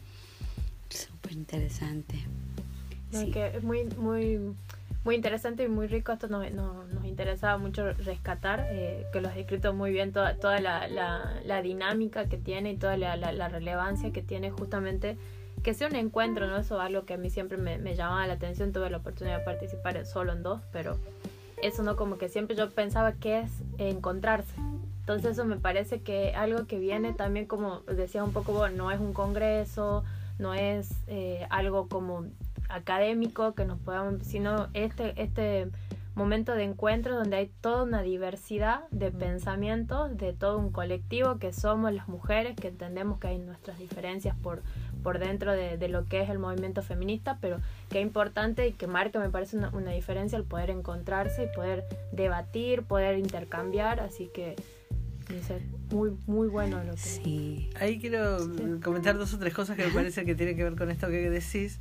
Súper 1.25 1.37
interesante. 1.37 2.23
que 3.33 3.47
es 3.57 3.63
muy, 3.63 3.85
muy, 3.97 4.39
muy 5.03 5.15
interesante 5.15 5.63
y 5.63 5.67
muy 5.67 5.87
rico. 5.87 6.11
Esto 6.11 6.27
nos, 6.27 6.51
nos, 6.51 6.87
nos 6.89 7.05
interesaba 7.05 7.57
mucho 7.57 7.93
rescatar, 7.93 8.67
eh, 8.69 9.07
que 9.11 9.21
lo 9.21 9.29
has 9.29 9.37
escrito 9.37 9.73
muy 9.73 9.91
bien, 9.91 10.11
toda, 10.11 10.35
toda 10.35 10.59
la, 10.59 10.87
la, 10.87 11.61
dinámica 11.63 12.29
que 12.29 12.37
tiene 12.37 12.73
y 12.73 12.77
toda 12.77 12.95
la, 12.95 13.15
la, 13.15 13.49
relevancia 13.49 14.11
que 14.11 14.21
tiene 14.21 14.51
justamente 14.51 15.17
que 15.63 15.73
sea 15.73 15.87
un 15.87 15.95
encuentro, 15.95 16.45
¿no? 16.45 16.57
Eso 16.57 16.75
es 16.75 16.81
algo 16.81 17.05
que 17.05 17.15
a 17.15 17.17
mí 17.17 17.31
siempre 17.31 17.57
me, 17.57 17.79
me 17.79 17.95
llamaba 17.95 18.27
la 18.27 18.33
atención. 18.33 18.71
Tuve 18.71 18.91
la 18.91 18.97
oportunidad 18.97 19.39
de 19.39 19.45
participar 19.45 20.05
solo 20.05 20.33
en 20.33 20.43
dos, 20.43 20.61
pero 20.71 20.99
eso 21.63 21.81
no 21.81 21.95
como 21.95 22.19
que 22.19 22.29
siempre 22.29 22.55
yo 22.55 22.69
pensaba 22.69 23.13
que 23.13 23.39
es 23.39 23.51
encontrarse. 23.79 24.53
Entonces 24.99 25.31
eso 25.31 25.45
me 25.45 25.57
parece 25.57 26.01
que 26.01 26.33
algo 26.35 26.67
que 26.67 26.77
viene 26.77 27.13
también 27.13 27.45
como 27.45 27.79
decía 27.81 28.23
un 28.23 28.33
poco, 28.33 28.69
no 28.69 28.91
es 28.91 28.99
un 28.99 29.13
congreso, 29.13 30.03
no 30.39 30.53
es 30.53 30.89
eh, 31.07 31.45
algo 31.49 31.87
como 31.87 32.25
académico 32.69 33.53
que 33.53 33.65
nos 33.65 33.79
podamos, 33.79 34.23
sino 34.23 34.67
este, 34.73 35.21
este 35.21 35.69
momento 36.15 36.53
de 36.53 36.63
encuentro 36.63 37.15
donde 37.15 37.35
hay 37.35 37.51
toda 37.61 37.83
una 37.83 38.01
diversidad 38.01 38.87
de 38.89 39.11
pensamientos, 39.11 40.17
de 40.17 40.31
todo 40.31 40.57
un 40.57 40.71
colectivo 40.71 41.37
que 41.39 41.51
somos 41.51 41.93
las 41.93 42.07
mujeres, 42.07 42.55
que 42.55 42.69
entendemos 42.69 43.19
que 43.19 43.27
hay 43.27 43.37
nuestras 43.37 43.77
diferencias 43.77 44.35
por, 44.41 44.63
por 45.03 45.19
dentro 45.19 45.51
de, 45.51 45.77
de, 45.77 45.89
lo 45.89 46.05
que 46.05 46.21
es 46.21 46.29
el 46.29 46.39
movimiento 46.39 46.81
feminista, 46.81 47.37
pero 47.41 47.57
que 47.89 47.99
es 47.99 48.05
importante 48.05 48.65
y 48.67 48.71
que 48.71 48.87
marca, 48.87 49.19
me 49.19 49.29
parece, 49.29 49.57
una, 49.57 49.69
una, 49.69 49.91
diferencia 49.91 50.37
el 50.37 50.45
poder 50.45 50.69
encontrarse 50.69 51.43
y 51.43 51.55
poder 51.55 51.83
debatir, 52.13 52.83
poder 52.83 53.19
intercambiar, 53.19 53.99
así 53.99 54.29
que 54.33 54.55
muy, 55.89 56.11
muy 56.27 56.47
bueno 56.47 56.83
lo 56.83 56.93
que... 56.93 56.99
Sí. 56.99 57.69
Ahí 57.79 57.99
quiero 57.99 58.37
comentar 58.83 59.17
dos 59.17 59.33
o 59.33 59.39
tres 59.39 59.53
cosas 59.53 59.77
que 59.77 59.85
me 59.85 59.91
parece 59.91 60.25
que 60.25 60.35
tienen 60.35 60.55
que 60.55 60.63
ver 60.63 60.75
con 60.75 60.91
esto 60.91 61.07
que 61.07 61.29
decís. 61.29 61.79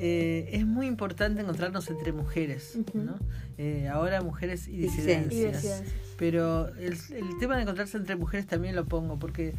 Eh, 0.00 0.50
es 0.52 0.64
muy 0.64 0.86
importante 0.86 1.40
encontrarnos 1.40 1.90
entre 1.90 2.12
mujeres, 2.12 2.78
¿no? 2.94 3.18
Eh, 3.56 3.88
ahora 3.88 4.22
mujeres 4.22 4.68
y 4.68 4.76
disidencias. 4.76 5.82
Pero 6.16 6.68
el, 6.76 6.92
el 6.92 7.38
tema 7.40 7.56
de 7.56 7.62
encontrarse 7.62 7.96
entre 7.96 8.16
mujeres 8.16 8.46
también 8.46 8.76
lo 8.76 8.84
pongo, 8.84 9.18
porque 9.18 9.54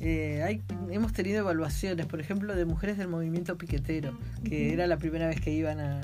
eh, 0.00 0.42
hay, 0.42 0.62
hemos 0.90 1.12
tenido 1.12 1.40
evaluaciones, 1.40 2.06
por 2.06 2.20
ejemplo, 2.20 2.54
de 2.54 2.64
mujeres 2.64 2.96
del 2.96 3.08
movimiento 3.08 3.58
piquetero, 3.58 4.18
que 4.44 4.72
era 4.72 4.86
la 4.86 4.96
primera 4.96 5.26
vez 5.26 5.40
que 5.40 5.52
iban 5.52 5.78
a 5.78 6.00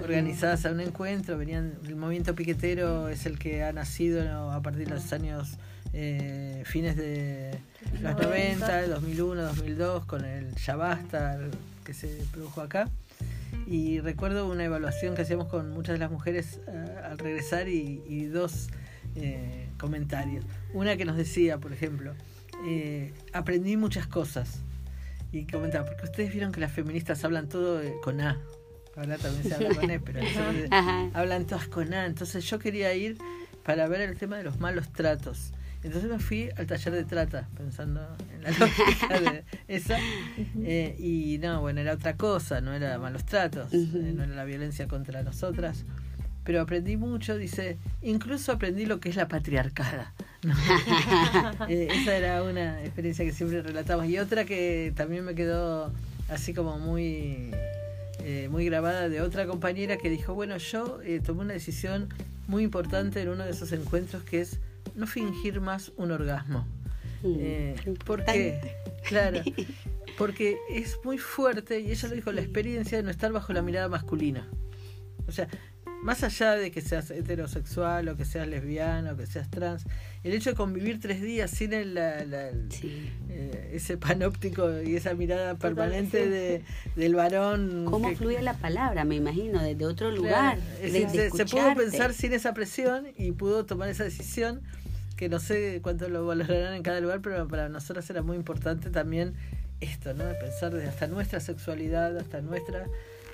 organizadas 0.00 0.64
a 0.66 0.70
un 0.70 0.80
encuentro, 0.80 1.36
venían, 1.36 1.74
el 1.86 1.96
movimiento 1.96 2.34
piquetero 2.34 3.08
es 3.08 3.26
el 3.26 3.38
que 3.38 3.62
ha 3.62 3.72
nacido 3.72 4.50
a 4.50 4.62
partir 4.62 4.88
de 4.88 4.94
los 4.94 5.12
años 5.12 5.58
eh, 5.92 6.62
fines 6.66 6.96
de 6.96 7.58
los 8.00 8.16
90, 8.16 8.86
2001, 8.88 9.42
2002, 9.42 10.04
con 10.04 10.24
el 10.24 10.54
Ya 10.54 10.76
Basta 10.76 11.38
que 11.84 11.94
se 11.94 12.08
produjo 12.32 12.60
acá. 12.60 12.88
Y 13.66 14.00
recuerdo 14.00 14.48
una 14.48 14.64
evaluación 14.64 15.14
que 15.14 15.22
hacíamos 15.22 15.48
con 15.48 15.70
muchas 15.70 15.94
de 15.94 15.98
las 15.98 16.10
mujeres 16.10 16.60
eh, 16.68 17.00
al 17.04 17.18
regresar 17.18 17.68
y, 17.68 18.26
dos 18.26 18.68
comentarios. 19.76 20.44
Una 20.72 20.96
que 20.96 21.04
nos 21.04 21.16
decía, 21.16 21.58
por 21.58 21.72
ejemplo, 21.72 22.14
eh, 22.66 23.12
aprendí 23.32 23.76
muchas 23.76 24.06
cosas. 24.06 24.60
Y 25.32 25.46
comentaba, 25.46 25.86
porque 25.86 26.04
ustedes 26.04 26.32
vieron 26.32 26.52
que 26.52 26.60
las 26.60 26.72
feministas 26.72 27.24
hablan 27.24 27.48
todo 27.48 27.80
con 28.02 28.20
A. 28.20 28.40
Ahora 28.96 29.16
también 29.18 29.44
se 29.44 29.54
habla 29.54 29.74
con 29.74 29.90
E, 29.90 30.00
pero 30.00 30.20
hablan 31.14 31.46
todas 31.46 31.68
con 31.68 31.92
A. 31.94 32.06
Entonces 32.06 32.44
yo 32.44 32.58
quería 32.58 32.92
ir 32.94 33.18
para 33.64 33.86
ver 33.88 34.00
el 34.00 34.18
tema 34.18 34.36
de 34.36 34.44
los 34.44 34.58
malos 34.58 34.92
tratos. 34.92 35.52
Entonces 35.82 36.10
me 36.10 36.18
fui 36.18 36.50
al 36.56 36.66
taller 36.66 36.92
de 36.92 37.04
trata, 37.04 37.48
pensando 37.56 38.06
en 38.34 38.42
la 38.42 38.50
lógica 38.50 39.20
de 39.20 39.44
esa. 39.68 39.98
Eh, 40.62 40.94
y 40.98 41.38
no, 41.38 41.60
bueno, 41.62 41.80
era 41.80 41.94
otra 41.94 42.16
cosa, 42.16 42.60
no 42.60 42.74
era 42.74 42.98
malos 42.98 43.24
tratos, 43.24 43.72
eh, 43.72 44.12
no 44.14 44.24
era 44.24 44.34
la 44.34 44.44
violencia 44.44 44.86
contra 44.88 45.22
nosotras. 45.22 45.86
Pero 46.44 46.60
aprendí 46.60 46.96
mucho, 46.96 47.36
dice, 47.36 47.78
incluso 48.02 48.52
aprendí 48.52 48.84
lo 48.84 49.00
que 49.00 49.08
es 49.08 49.16
la 49.16 49.28
patriarcada. 49.28 50.12
Eh, 51.68 51.88
esa 51.90 52.16
era 52.16 52.42
una 52.42 52.82
experiencia 52.82 53.24
que 53.24 53.32
siempre 53.32 53.62
relatamos. 53.62 54.06
Y 54.06 54.18
otra 54.18 54.44
que 54.44 54.92
también 54.96 55.24
me 55.24 55.34
quedó 55.34 55.92
así 56.28 56.54
como 56.54 56.78
muy, 56.78 57.52
muy 58.50 58.64
grabada 58.64 59.08
de 59.08 59.20
otra 59.20 59.46
compañera 59.46 59.98
que 59.98 60.08
dijo, 60.08 60.34
bueno, 60.34 60.56
yo 60.56 61.00
tomé 61.24 61.42
una 61.42 61.52
decisión 61.52 62.08
muy 62.48 62.64
importante 62.64 63.20
en 63.20 63.28
uno 63.28 63.44
de 63.44 63.50
esos 63.50 63.70
encuentros 63.72 64.22
que 64.24 64.40
es 64.40 64.58
no 64.94 65.06
fingir 65.06 65.60
más 65.60 65.92
un 65.96 66.12
orgasmo. 66.12 66.66
Mm, 67.22 67.94
porque, 68.06 68.60
claro, 69.06 69.42
porque 70.18 70.58
es 70.70 70.98
muy 71.04 71.18
fuerte, 71.18 71.80
y 71.80 71.90
ella 71.90 72.08
lo 72.08 72.14
dijo, 72.14 72.32
la 72.32 72.40
experiencia 72.40 72.98
de 72.98 73.04
no 73.04 73.10
estar 73.10 73.32
bajo 73.32 73.52
la 73.52 73.62
mirada 73.62 73.88
masculina. 73.88 74.48
O 75.26 75.32
sea, 75.32 75.48
más 76.02 76.22
allá 76.22 76.52
de 76.52 76.70
que 76.70 76.80
seas 76.80 77.10
heterosexual 77.10 78.08
o 78.08 78.16
que 78.16 78.24
seas 78.24 78.48
lesbiana 78.48 79.12
o 79.12 79.16
que 79.16 79.26
seas 79.26 79.50
trans, 79.50 79.84
el 80.24 80.32
hecho 80.32 80.50
de 80.50 80.56
convivir 80.56 80.98
tres 80.98 81.20
días 81.20 81.50
sin 81.50 81.72
el, 81.72 81.94
eh, 81.98 83.70
ese 83.72 83.96
panóptico 83.98 84.80
y 84.80 84.96
esa 84.96 85.14
mirada 85.14 85.56
permanente 85.56 86.28
de, 86.28 86.62
del 86.96 87.14
varón. 87.14 87.84
¿Cómo 87.84 88.14
fluye 88.14 88.40
la 88.40 88.54
palabra? 88.54 89.04
Me 89.04 89.16
imagino, 89.16 89.62
desde 89.62 89.84
otro 89.84 90.10
lugar. 90.10 90.58
se, 90.80 91.44
pudo 91.44 91.74
pensar 91.74 92.14
sin 92.14 92.32
esa 92.32 92.54
presión 92.54 93.08
y 93.16 93.32
pudo 93.32 93.66
tomar 93.66 93.90
esa 93.90 94.04
decisión 94.04 94.62
que 95.20 95.28
no 95.28 95.38
sé 95.38 95.80
cuánto 95.82 96.08
lo 96.08 96.24
valorarán 96.24 96.72
en 96.72 96.82
cada 96.82 96.98
lugar, 96.98 97.20
pero 97.20 97.46
para 97.46 97.68
nosotros 97.68 98.08
era 98.08 98.22
muy 98.22 98.38
importante 98.38 98.88
también 98.88 99.34
esto, 99.82 100.14
¿no? 100.14 100.24
De 100.24 100.32
pensar 100.34 100.72
desde 100.72 100.88
hasta 100.88 101.08
nuestra 101.08 101.40
sexualidad, 101.40 102.16
hasta 102.16 102.40
nuestras 102.40 102.88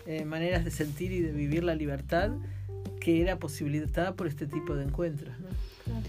eh, 0.04 0.24
maneras 0.24 0.64
de 0.64 0.72
sentir 0.72 1.12
y 1.12 1.20
de 1.20 1.30
vivir 1.30 1.62
la 1.62 1.76
libertad 1.76 2.32
que 3.00 3.22
era 3.22 3.38
posibilitada 3.38 4.14
por 4.14 4.26
este 4.26 4.48
tipo 4.48 4.74
de 4.74 4.82
encuentros. 4.82 5.32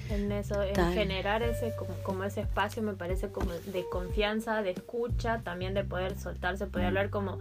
En 0.09 0.31
eso, 0.31 0.63
en 0.63 0.93
generar 0.93 1.43
ese 1.43 1.71
como, 2.03 2.23
ese 2.23 2.41
espacio 2.41 2.81
me 2.81 2.93
parece 2.93 3.27
como 3.27 3.51
de 3.51 3.85
confianza, 3.91 4.63
de 4.63 4.71
escucha, 4.71 5.41
también 5.43 5.75
de 5.75 5.83
poder 5.83 6.17
soltarse, 6.17 6.65
poder 6.65 6.87
hablar 6.87 7.11
como 7.11 7.37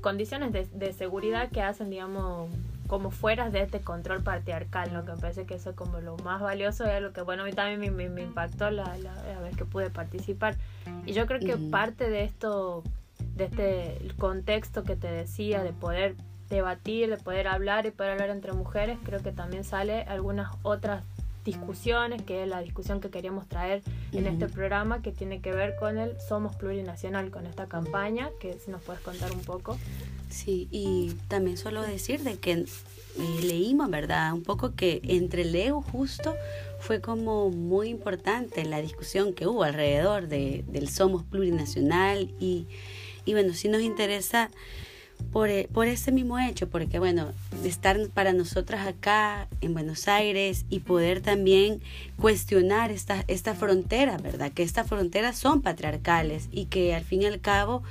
condiciones 0.00 0.52
de, 0.52 0.92
seguridad 0.92 1.52
que 1.52 1.62
hacen, 1.62 1.90
digamos, 1.90 2.50
como 2.86 3.10
fuera 3.10 3.50
de 3.50 3.62
este 3.62 3.80
control 3.80 4.22
patriarcal, 4.22 4.92
lo 4.92 5.04
que 5.04 5.12
me 5.12 5.18
parece 5.18 5.46
que 5.46 5.54
eso 5.54 5.70
es 5.70 5.76
como 5.76 6.00
lo 6.00 6.16
más 6.18 6.40
valioso 6.40 6.84
y 6.86 6.90
es 6.90 7.02
lo 7.02 7.12
que, 7.12 7.22
bueno, 7.22 7.42
a 7.42 7.46
mí 7.46 7.52
también 7.52 7.96
me, 7.96 8.08
me, 8.08 8.22
impactó 8.22 8.70
la, 8.70 8.96
la, 8.98 9.40
vez 9.40 9.56
que 9.56 9.64
pude 9.64 9.90
participar. 9.90 10.56
Y 11.04 11.12
yo 11.12 11.26
creo 11.26 11.40
que 11.40 11.56
parte 11.56 12.08
de 12.08 12.24
esto, 12.24 12.82
de 13.34 13.44
este 13.44 13.98
contexto 14.18 14.84
que 14.84 14.96
te 14.96 15.10
decía, 15.10 15.62
de 15.62 15.72
poder 15.72 16.16
debatir, 16.48 17.10
de 17.10 17.16
poder 17.16 17.48
hablar 17.48 17.86
y 17.86 17.90
poder 17.90 18.12
hablar 18.12 18.30
entre 18.30 18.52
mujeres, 18.52 18.98
creo 19.04 19.20
que 19.20 19.32
también 19.32 19.64
sale 19.64 20.02
algunas 20.02 20.52
otras 20.62 21.02
discusiones, 21.46 22.22
que 22.22 22.42
es 22.42 22.48
la 22.48 22.60
discusión 22.60 23.00
que 23.00 23.08
queríamos 23.08 23.46
traer 23.48 23.82
en 24.12 24.26
este 24.26 24.48
programa, 24.48 25.00
que 25.00 25.12
tiene 25.12 25.40
que 25.40 25.52
ver 25.52 25.76
con 25.76 25.96
el 25.96 26.20
Somos 26.20 26.56
Plurinacional, 26.56 27.30
con 27.30 27.46
esta 27.46 27.66
campaña, 27.66 28.30
que 28.40 28.58
si 28.58 28.70
nos 28.70 28.82
puedes 28.82 29.00
contar 29.00 29.32
un 29.32 29.42
poco. 29.42 29.78
Sí, 30.28 30.68
y 30.70 31.14
también 31.28 31.56
solo 31.56 31.82
decir 31.82 32.20
de 32.20 32.36
que 32.36 32.52
eh, 32.52 32.66
leímos, 33.42 33.88
¿verdad? 33.90 34.32
Un 34.32 34.42
poco 34.42 34.74
que 34.74 35.00
entre 35.04 35.44
Leo 35.44 35.80
justo 35.80 36.34
fue 36.80 37.00
como 37.00 37.50
muy 37.50 37.88
importante 37.88 38.64
la 38.64 38.82
discusión 38.82 39.32
que 39.32 39.46
hubo 39.46 39.62
alrededor 39.64 40.28
de, 40.28 40.64
del 40.68 40.88
Somos 40.88 41.22
Plurinacional 41.24 42.34
y, 42.38 42.66
y 43.24 43.32
bueno, 43.32 43.54
si 43.54 43.68
nos 43.68 43.80
interesa 43.82 44.50
por, 45.32 45.50
e, 45.50 45.68
por 45.72 45.86
ese 45.86 46.12
mismo 46.12 46.38
hecho, 46.38 46.68
porque 46.68 46.98
bueno, 46.98 47.32
estar 47.64 47.98
para 48.08 48.32
nosotras 48.32 48.86
acá 48.86 49.48
en 49.60 49.74
Buenos 49.74 50.08
Aires 50.08 50.64
y 50.70 50.80
poder 50.80 51.20
también 51.20 51.80
cuestionar 52.16 52.90
esta, 52.90 53.24
esta 53.28 53.54
frontera, 53.54 54.16
¿verdad? 54.18 54.52
Que 54.52 54.62
estas 54.62 54.88
fronteras 54.88 55.38
son 55.38 55.62
patriarcales 55.62 56.48
y 56.50 56.66
que 56.66 56.94
al 56.94 57.04
fin 57.04 57.22
y 57.22 57.26
al 57.26 57.40
cabo 57.40 57.82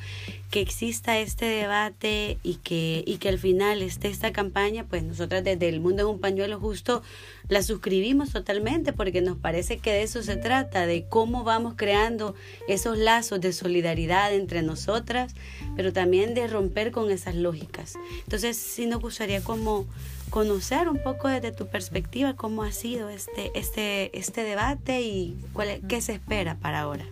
que 0.52 0.62
exista 0.62 1.20
este 1.20 1.46
debate 1.46 2.38
y 2.42 2.56
que, 2.56 3.04
y 3.06 3.18
que 3.18 3.30
al 3.30 3.40
final 3.40 3.82
esté 3.82 4.08
esta 4.08 4.32
campaña, 4.32 4.86
pues 4.88 5.04
nosotras 5.04 5.44
desde 5.44 5.68
el 5.68 5.82
mundo 5.82 6.04
en 6.04 6.08
un 6.08 6.20
pañuelo 6.20 6.60
justo 6.60 7.02
la 7.50 7.62
suscribimos 7.62 8.32
totalmente 8.32 8.94
porque 8.94 9.22
nos 9.22 9.38
parece 9.38 9.78
que 9.78 9.92
de 9.92 10.04
eso 10.04 10.24
se 10.24 10.38
trata, 10.38 10.86
de 10.86 11.06
cómo 11.10 11.44
vamos 11.44 11.74
creando 11.76 12.36
esos 12.68 12.98
lazos 12.98 13.42
de 13.42 13.54
solidaridad 13.54 14.34
entre 14.34 14.62
nosotras, 14.62 15.36
pero 15.76 15.92
también 15.92 16.34
de 16.34 16.48
romper 16.48 16.92
con 16.92 17.12
esas 17.16 17.36
lógicas. 17.36 17.96
Entonces 18.24 18.58
sí 18.58 18.86
nos 18.86 19.02
gustaría 19.02 19.42
como 19.42 19.86
conocer 20.30 20.90
un 20.90 21.02
poco 21.02 21.28
desde 21.28 21.52
tu 21.52 21.68
perspectiva 21.68 22.36
cómo 22.36 22.64
ha 22.64 22.72
sido 22.72 23.10
este, 23.10 23.52
este, 23.56 24.18
este 24.18 24.44
debate 24.44 25.02
y 25.02 25.38
cuál, 25.54 25.82
qué 25.88 26.02
se 26.02 26.14
espera 26.14 26.56
para 26.56 26.82
ahora. 26.82 27.06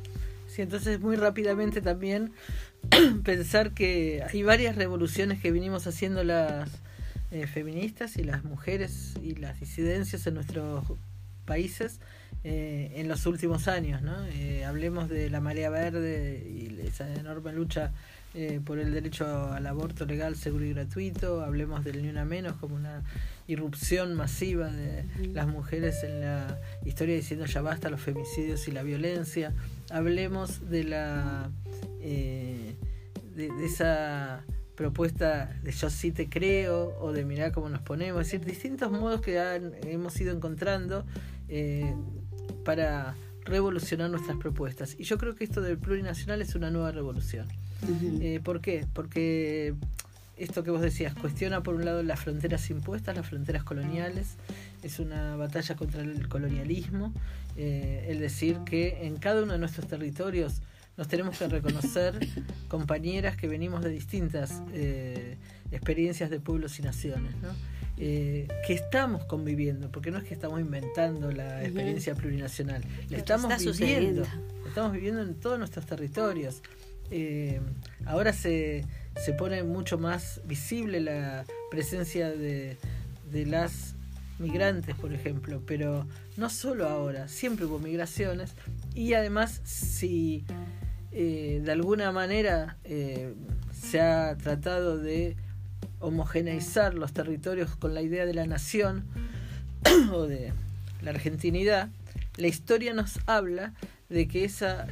Sí, 0.48 0.62
entonces 0.62 1.00
muy 1.00 1.16
rápidamente 1.16 1.82
también 1.82 2.32
pensar 3.24 3.72
que 3.72 4.24
hay 4.30 4.44
varias 4.44 4.76
revoluciones 4.76 5.40
que 5.42 5.52
vinimos 5.52 5.88
haciendo 5.88 6.24
las 6.24 6.70
eh, 7.32 7.48
feministas 7.48 8.18
y 8.18 8.24
las 8.24 8.44
mujeres 8.44 9.14
y 9.24 9.36
las 9.36 9.60
disidencias 9.60 10.28
en 10.28 10.36
nuestros 10.36 10.86
países 11.46 12.00
eh, 12.44 12.92
en 12.96 13.08
los 13.08 13.26
últimos 13.26 13.68
años. 13.68 14.02
¿no? 14.02 14.26
Eh, 14.28 14.66
hablemos 14.66 15.10
de 15.10 15.30
la 15.30 15.40
marea 15.40 15.70
verde 15.70 16.46
y 16.48 16.80
esa 16.86 17.12
enorme 17.16 17.54
lucha 17.54 17.92
por 18.66 18.80
el 18.80 18.92
derecho 18.92 19.52
al 19.52 19.68
aborto 19.68 20.06
legal, 20.06 20.36
seguro 20.36 20.66
y 20.66 20.74
gratuito. 20.74 21.42
Hablemos 21.42 21.84
del 21.84 22.02
Ni 22.02 22.10
Una 22.10 22.26
Menos 22.26 22.56
como 22.58 22.76
una 22.76 23.04
irrupción 23.48 24.16
masiva 24.16 24.72
de 24.72 25.06
las 25.34 25.48
mujeres 25.48 26.04
en 26.04 26.22
la 26.22 26.60
historia 26.86 27.16
diciendo 27.16 27.46
ya 27.46 27.62
basta 27.62 27.90
los 27.90 28.02
femicidios 28.02 28.68
y 28.68 28.72
la 28.72 28.84
violencia. 28.84 29.54
Hablemos 29.92 30.70
de 30.70 30.84
la 30.84 31.52
eh, 32.02 32.76
de, 33.36 33.66
esa 33.66 34.44
propuesta 34.76 35.56
de 35.64 35.72
yo 35.72 35.90
sí 35.90 36.12
te 36.12 36.30
creo 36.30 36.98
o 37.00 37.12
de 37.12 37.26
mirar 37.26 37.52
cómo 37.52 37.70
nos 37.70 37.82
ponemos, 37.82 38.22
es 38.22 38.32
decir, 38.32 38.46
distintos 38.46 38.92
modos 38.92 39.22
que 39.22 39.40
hemos 39.86 40.20
ido 40.20 40.36
encontrando 40.36 41.06
eh, 41.48 41.94
para 42.66 43.16
revolucionar 43.46 44.10
nuestras 44.10 44.38
propuestas. 44.38 44.96
Y 44.98 45.04
yo 45.04 45.18
creo 45.18 45.36
que 45.36 45.44
esto 45.44 45.62
del 45.62 45.78
plurinacional 45.78 46.42
es 46.42 46.56
una 46.56 46.72
nueva 46.72 46.92
revolución. 46.92 47.48
Eh, 48.22 48.40
¿Por 48.44 48.62
qué? 48.62 48.86
Porque 48.94 49.76
esto 50.38 50.64
que 50.64 50.72
vos 50.72 50.82
decías, 50.82 51.14
cuestiona 51.14 51.64
por 51.64 51.76
un 51.76 51.86
lado 51.86 52.04
las 52.04 52.20
fronteras 52.20 52.70
impuestas, 52.70 53.16
las 53.16 53.28
fronteras 53.28 53.64
coloniales, 53.64 54.36
es 54.82 55.00
una 55.00 55.36
batalla 55.36 55.76
contra 55.76 56.02
el 56.02 56.28
colonialismo, 56.28 57.14
el 57.56 58.20
decir 58.20 58.58
que 58.66 59.06
en 59.06 59.18
cada 59.18 59.44
uno 59.44 59.54
de 59.54 59.60
nuestros 59.60 59.88
territorios 59.88 60.62
nos 60.98 61.08
tenemos 61.08 61.38
que 61.38 61.48
reconocer 61.48 62.20
compañeras 62.68 63.36
que 63.36 63.48
venimos 63.48 63.84
de 63.84 63.90
distintas 63.90 64.62
eh, 64.74 65.38
experiencias 65.72 66.30
de 66.30 66.40
pueblos 66.40 66.80
y 66.80 66.84
naciones, 66.84 67.36
¿no? 67.42 67.50
Eh, 67.98 68.48
que 68.66 68.74
estamos 68.74 69.24
conviviendo, 69.26 69.92
porque 69.92 70.10
no 70.10 70.18
es 70.18 70.24
que 70.24 70.34
estamos 70.34 70.60
inventando 70.60 71.32
la 71.32 71.64
experiencia 71.64 72.16
plurinacional, 72.16 72.84
la 73.10 73.18
estamos 73.18 73.56
viviendo, 73.64 74.24
estamos 74.68 74.94
viviendo 74.94 75.22
en 75.22 75.36
todos 75.36 75.60
nuestros 75.60 75.86
territorios. 75.86 76.64
Eh, 77.12 77.60
ahora 78.06 78.34
se, 78.34 78.86
se 79.24 79.34
pone 79.34 79.64
mucho 79.64 79.98
más 79.98 80.42
visible 80.46 81.00
la 81.00 81.46
presencia 81.70 82.30
de, 82.30 82.78
de 83.32 83.46
las 83.46 83.96
migrantes, 84.40 84.96
por 84.96 85.14
ejemplo, 85.14 85.62
pero 85.66 86.06
no 86.38 86.50
solo 86.50 86.88
ahora, 86.88 87.28
siempre 87.28 87.66
hubo 87.66 87.80
migraciones 87.80 88.54
y 88.94 89.14
además 89.14 89.62
si 89.64 90.44
eh, 91.12 91.62
de 91.64 91.72
alguna 91.72 92.12
manera 92.12 92.78
eh, 92.84 93.34
se 93.72 94.02
ha 94.02 94.36
tratado 94.38 94.98
de 94.98 95.36
homogeneizar 96.00 96.94
los 96.94 97.14
territorios 97.14 97.76
con 97.76 97.94
la 97.94 98.02
idea 98.02 98.26
de 98.26 98.34
la 98.34 98.46
nación 98.46 99.06
o 100.12 100.24
de 100.24 100.52
la 101.02 101.12
argentinidad, 101.12 101.90
la 102.38 102.48
historia 102.48 102.94
nos 102.94 103.20
habla 103.26 103.74
de 104.10 104.28
que 104.28 104.44
esa 104.44 104.88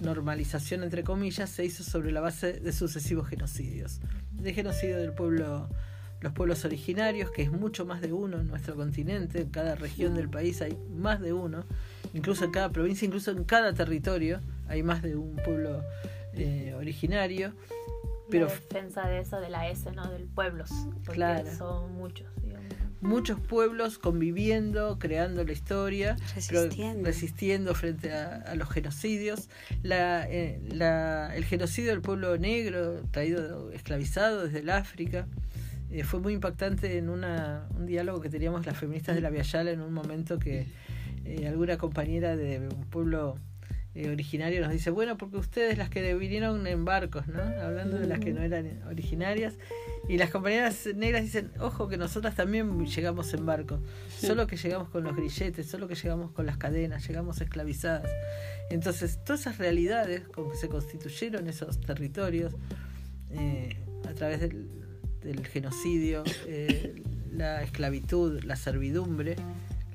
normalización, 0.00 0.82
entre 0.82 1.04
comillas, 1.04 1.50
se 1.50 1.64
hizo 1.64 1.82
sobre 1.82 2.12
la 2.12 2.20
base 2.20 2.54
de 2.54 2.72
sucesivos 2.72 3.28
genocidios. 3.28 4.00
De 4.32 4.52
genocidio 4.54 4.98
del 4.98 5.12
pueblo, 5.12 5.68
los 6.20 6.32
pueblos 6.32 6.64
originarios, 6.64 7.30
que 7.30 7.42
es 7.42 7.50
mucho 7.50 7.84
más 7.84 8.00
de 8.00 8.12
uno 8.12 8.40
en 8.40 8.48
nuestro 8.48 8.74
continente, 8.76 9.42
en 9.42 9.50
cada 9.50 9.74
región 9.74 10.14
del 10.14 10.28
país 10.28 10.62
hay 10.62 10.76
más 10.90 11.20
de 11.20 11.32
uno, 11.32 11.64
incluso 12.14 12.44
en 12.44 12.50
cada 12.50 12.70
provincia, 12.70 13.06
incluso 13.06 13.30
en 13.30 13.44
cada 13.44 13.72
territorio, 13.72 14.40
hay 14.68 14.82
más 14.82 15.02
de 15.02 15.16
un 15.16 15.36
pueblo 15.36 15.82
eh, 16.34 16.74
originario. 16.76 17.52
Pero 18.30 18.46
la 18.46 18.52
defensa 18.52 19.08
de 19.08 19.20
eso, 19.20 19.40
de 19.40 19.48
la 19.48 19.68
S, 19.68 19.90
¿no? 19.92 20.06
Del 20.10 20.26
pueblos, 20.26 20.70
porque 21.06 21.44
son 21.56 21.94
muchos, 21.94 22.26
Muchos 23.00 23.38
pueblos 23.40 23.98
conviviendo, 23.98 24.98
creando 24.98 25.44
la 25.44 25.52
historia, 25.52 26.16
resistiendo, 26.34 27.04
resistiendo 27.04 27.74
frente 27.74 28.12
a, 28.12 28.54
los 28.56 28.68
genocidios. 28.68 29.48
La, 29.82 30.28
eh, 30.28 30.60
la, 30.70 31.34
el 31.36 31.44
genocidio 31.44 31.90
del 31.90 32.00
pueblo 32.00 32.36
negro, 32.38 33.02
traído 33.10 33.70
esclavizado 33.70 34.44
desde 34.44 34.60
el 34.60 34.70
África, 34.70 35.26
eh, 35.90 36.04
fue 36.04 36.20
muy 36.20 36.34
impactante 36.34 36.98
en 36.98 37.08
una, 37.08 37.68
un 37.76 37.86
diálogo 37.86 38.20
que 38.20 38.28
teníamos 38.28 38.66
las 38.66 38.76
feministas 38.76 39.14
de 39.14 39.20
la 39.20 39.30
Viayala 39.30 39.70
en 39.70 39.80
un 39.80 39.92
momento 39.92 40.38
que 40.38 40.66
alguna 41.46 41.76
compañera 41.76 42.36
de 42.36 42.58
un 42.60 42.86
pueblo 42.86 43.38
eh, 43.98 44.10
originario 44.10 44.60
nos 44.60 44.70
dice, 44.70 44.90
bueno, 44.90 45.18
porque 45.18 45.38
ustedes 45.38 45.76
las 45.76 45.90
que 45.90 46.14
vinieron 46.14 46.64
en 46.68 46.84
barcos, 46.84 47.26
¿no? 47.26 47.42
Hablando 47.42 47.98
de 47.98 48.06
las 48.06 48.20
que 48.20 48.32
no 48.32 48.42
eran 48.42 48.80
originarias. 48.88 49.54
Y 50.08 50.18
las 50.18 50.30
compañeras 50.30 50.86
negras 50.94 51.24
dicen, 51.24 51.50
ojo 51.58 51.88
que 51.88 51.96
nosotras 51.96 52.36
también 52.36 52.86
llegamos 52.86 53.34
en 53.34 53.44
barco, 53.44 53.80
solo 54.08 54.46
que 54.46 54.56
llegamos 54.56 54.88
con 54.90 55.02
los 55.02 55.16
grilletes, 55.16 55.66
solo 55.66 55.88
que 55.88 55.96
llegamos 55.96 56.30
con 56.30 56.46
las 56.46 56.58
cadenas, 56.58 57.08
llegamos 57.08 57.40
esclavizadas. 57.40 58.08
Entonces, 58.70 59.18
todas 59.24 59.40
esas 59.40 59.58
realidades 59.58 60.28
con 60.28 60.48
que 60.48 60.56
se 60.56 60.68
constituyeron 60.68 61.48
esos 61.48 61.80
territorios, 61.80 62.54
eh, 63.32 63.78
a 64.08 64.14
través 64.14 64.38
del, 64.38 64.68
genocidio, 65.52 66.22
eh, 66.46 67.02
la 67.32 67.64
esclavitud, 67.64 68.44
la 68.44 68.54
servidumbre, 68.54 69.34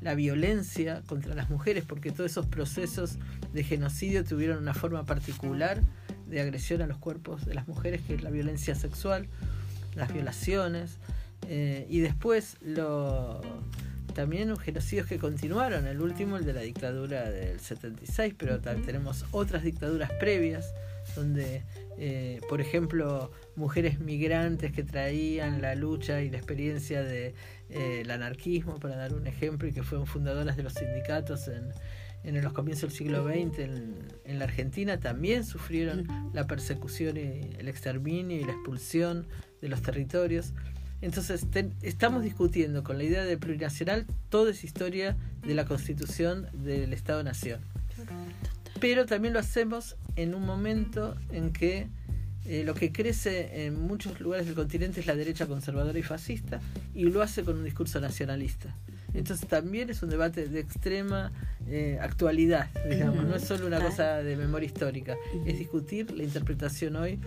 la 0.02 0.14
violencia 0.14 1.02
contra 1.08 1.34
las 1.34 1.50
mujeres, 1.50 1.86
porque 1.86 2.12
todos 2.12 2.30
esos 2.30 2.46
procesos 2.46 3.18
de 3.54 3.64
genocidio 3.64 4.24
tuvieron 4.24 4.58
una 4.58 4.74
forma 4.74 5.06
particular 5.06 5.82
de 6.28 6.42
agresión 6.42 6.82
a 6.82 6.88
los 6.88 6.98
cuerpos 6.98 7.46
de 7.46 7.54
las 7.54 7.68
mujeres, 7.68 8.02
que 8.02 8.16
es 8.16 8.24
la 8.24 8.32
violencia 8.32 8.76
sexual, 8.76 9.28
las 9.96 10.12
violaciones, 10.12 10.98
eh, 11.48 11.86
y 11.90 12.00
después 12.00 12.58
lo, 12.62 13.42
también 14.14 14.56
genocidios 14.58 15.08
que 15.08 15.20
continuaron, 15.20 15.88
el 15.88 16.02
último 16.02 16.38
el 16.38 16.46
de 16.46 16.54
la 16.54 16.62
dictadura 16.62 17.30
del 17.30 17.60
76, 17.60 18.34
pero 18.38 18.60
tenemos 18.60 19.26
otras 19.32 19.64
dictaduras 19.64 20.12
previas, 20.20 20.74
donde, 21.16 21.64
eh, 21.98 22.40
por 22.48 22.62
ejemplo, 22.62 23.32
mujeres 23.56 24.00
migrantes 24.00 24.72
que 24.72 24.84
traían 24.84 25.62
la 25.62 25.76
lucha 25.76 26.22
y 26.22 26.30
la 26.30 26.38
experiencia 26.38 27.04
del 27.04 27.34
de, 27.70 28.04
eh, 28.06 28.12
anarquismo, 28.12 28.80
para 28.80 28.96
dar 28.96 29.14
un 29.14 29.28
ejemplo, 29.28 29.68
y 29.68 29.74
que 29.74 29.84
fueron 29.84 30.08
fundadoras 30.08 30.56
de 30.56 30.64
los 30.64 30.74
sindicatos 30.74 31.48
en, 31.48 31.72
en 32.24 32.42
los 32.42 32.54
comienzos 32.54 32.90
del 32.90 32.98
siglo 32.98 33.26
XX 33.26 33.60
en, 33.60 34.40
la 34.40 34.46
Argentina, 34.46 35.00
también 35.00 35.44
sufrieron 35.44 36.08
la 36.34 36.48
persecución 36.48 37.18
y 37.18 37.52
el 37.58 37.68
exterminio 37.68 38.40
y 38.40 38.44
la 38.44 38.54
expulsión 38.54 39.28
de 39.62 39.70
los 39.70 39.82
territorios. 39.82 40.54
Entonces, 41.02 41.46
estamos 41.82 42.24
discutiendo 42.24 42.84
con 42.84 42.98
la 42.98 43.04
idea 43.04 43.26
de 43.26 43.38
plurinacional 43.38 44.06
toda 44.30 44.52
esa 44.52 44.66
historia 44.66 45.18
de 45.46 45.54
la 45.54 45.66
constitución 45.66 46.48
del 46.54 46.94
Estado-Nación. 46.94 47.60
Pero 48.80 49.06
también 49.06 49.34
lo 49.34 49.40
hacemos 49.40 49.98
en 50.16 50.34
un 50.34 50.46
momento 50.46 51.16
en 51.32 51.52
que 51.52 51.88
eh, 52.46 52.64
lo 52.66 52.74
que 52.74 52.92
crece 52.92 53.66
en 53.66 53.82
muchos 53.82 54.20
lugares 54.20 54.46
del 54.46 54.56
continente 54.56 55.00
es 55.00 55.06
la 55.06 55.16
derecha 55.16 55.48
conservadora 55.48 55.98
y 55.98 56.04
fascista 56.04 56.60
y 56.94 57.06
lo 57.06 57.22
hace 57.22 57.44
con 57.44 57.58
un 57.58 57.64
discurso 57.64 58.02
nacionalista. 58.02 58.76
Entonces 59.14 59.48
también 59.48 59.90
es 59.90 60.02
un 60.02 60.10
debate 60.10 60.48
de 60.48 60.60
extrema 60.60 61.32
eh, 61.68 61.98
actualidad, 62.02 62.70
digamos, 62.90 63.26
no 63.26 63.36
es 63.36 63.44
solo 63.44 63.68
una 63.68 63.80
cosa 63.80 64.18
de 64.24 64.36
memoria 64.36 64.66
histórica, 64.66 65.16
es 65.46 65.60
discutir 65.60 66.12
la 66.12 66.24
interpretación 66.24 66.96
hoy 66.96 67.20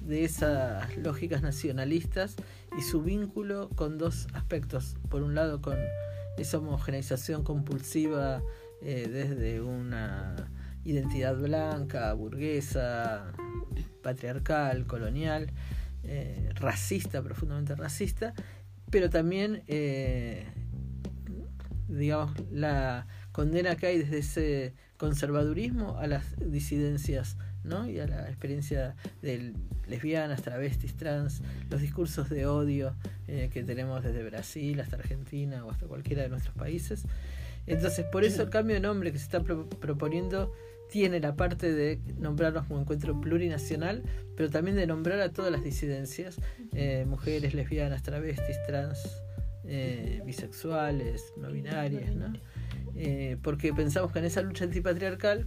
de 0.00 0.24
esas 0.24 0.96
lógicas 0.96 1.42
nacionalistas 1.42 2.36
y 2.78 2.82
su 2.82 3.02
vínculo 3.02 3.68
con 3.74 3.98
dos 3.98 4.28
aspectos. 4.34 4.96
Por 5.08 5.22
un 5.22 5.34
lado, 5.34 5.60
con 5.60 5.76
esa 6.38 6.58
homogeneización 6.58 7.44
compulsiva 7.44 8.42
eh, 8.80 9.08
desde 9.10 9.60
una 9.60 10.48
identidad 10.84 11.36
blanca, 11.36 12.12
burguesa, 12.14 13.32
patriarcal, 14.02 14.86
colonial, 14.86 15.50
eh, 16.02 16.50
racista, 16.54 17.22
profundamente 17.22 17.74
racista, 17.74 18.34
pero 18.90 19.08
también, 19.10 19.62
digamos, 21.92 22.32
la 22.50 23.06
condena 23.32 23.76
que 23.76 23.86
hay 23.86 23.98
desde 23.98 24.18
ese 24.18 24.74
conservadurismo 24.96 25.98
a 25.98 26.06
las 26.06 26.24
disidencias 26.38 27.36
¿no? 27.64 27.88
y 27.88 27.98
a 27.98 28.06
la 28.06 28.28
experiencia 28.28 28.94
de 29.20 29.52
lesbianas, 29.88 30.42
travestis, 30.42 30.96
trans, 30.96 31.42
los 31.70 31.80
discursos 31.80 32.28
de 32.28 32.46
odio 32.46 32.94
eh, 33.26 33.50
que 33.52 33.62
tenemos 33.62 34.02
desde 34.02 34.22
Brasil 34.22 34.80
hasta 34.80 34.96
Argentina 34.96 35.64
o 35.64 35.70
hasta 35.70 35.86
cualquiera 35.86 36.22
de 36.22 36.28
nuestros 36.28 36.54
países. 36.54 37.04
Entonces, 37.66 38.04
por 38.06 38.24
eso 38.24 38.42
el 38.42 38.50
cambio 38.50 38.74
de 38.74 38.80
nombre 38.80 39.12
que 39.12 39.18
se 39.18 39.24
está 39.24 39.42
proponiendo 39.42 40.52
tiene 40.90 41.20
la 41.20 41.36
parte 41.36 41.72
de 41.72 42.00
nombrarnos 42.18 42.66
como 42.66 42.80
encuentro 42.80 43.18
plurinacional, 43.20 44.02
pero 44.36 44.50
también 44.50 44.76
de 44.76 44.86
nombrar 44.86 45.20
a 45.20 45.32
todas 45.32 45.50
las 45.50 45.64
disidencias, 45.64 46.36
eh, 46.74 47.06
mujeres, 47.08 47.54
lesbianas, 47.54 48.02
travestis, 48.02 48.56
trans, 48.66 49.22
eh, 49.64 50.22
bisexuales, 50.24 51.32
no 51.36 51.50
binarias, 51.50 52.14
¿no? 52.14 52.32
porque 53.42 53.72
pensamos 53.72 54.12
que 54.12 54.18
en 54.18 54.26
esa 54.26 54.42
lucha 54.42 54.64
antipatriarcal 54.64 55.46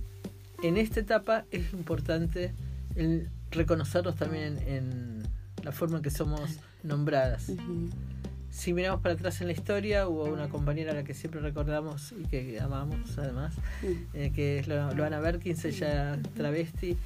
en 0.63 0.77
esta 0.77 0.99
etapa 0.99 1.45
es 1.51 1.73
importante 1.73 2.53
el 2.95 3.29
reconocerlos 3.51 4.15
también 4.15 4.59
en, 4.67 5.23
la 5.63 5.71
forma 5.71 5.97
en 5.97 6.03
que 6.03 6.11
somos 6.11 6.59
nombradas. 6.83 7.51
Si 8.51 8.73
miramos 8.73 9.01
para 9.01 9.15
atrás 9.15 9.41
en 9.41 9.47
la 9.47 9.53
historia, 9.53 10.07
hubo 10.07 10.25
una 10.25 10.47
compañera 10.47 10.91
a 10.91 10.95
la 10.95 11.03
que 11.03 11.13
siempre 11.13 11.41
recordamos 11.41 12.13
y 12.13 12.27
que 12.27 12.59
amamos 12.59 13.17
además, 13.17 13.55
eh, 14.13 14.31
que 14.33 14.59
es 14.59 14.67
Loana 14.67 15.19
Berkins, 15.19 15.65
ella 15.65 16.19
travesti, 16.35 16.97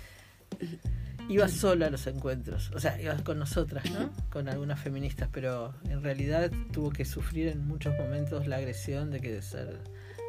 iba 1.29 1.47
sola 1.47 1.87
a 1.87 1.89
los 1.89 2.05
encuentros, 2.07 2.71
o 2.73 2.79
sea, 2.79 2.99
iba 3.01 3.15
con 3.23 3.39
nosotras, 3.39 3.89
¿no? 3.91 4.09
Con 4.29 4.49
algunas 4.49 4.79
feministas, 4.79 5.29
pero 5.31 5.73
en 5.87 6.03
realidad 6.03 6.51
tuvo 6.73 6.89
que 6.89 7.05
sufrir 7.05 7.47
en 7.47 7.65
muchos 7.65 7.97
momentos 7.97 8.47
la 8.47 8.57
agresión 8.57 9.11
de 9.11 9.21
que 9.21 9.41
ser 9.41 9.79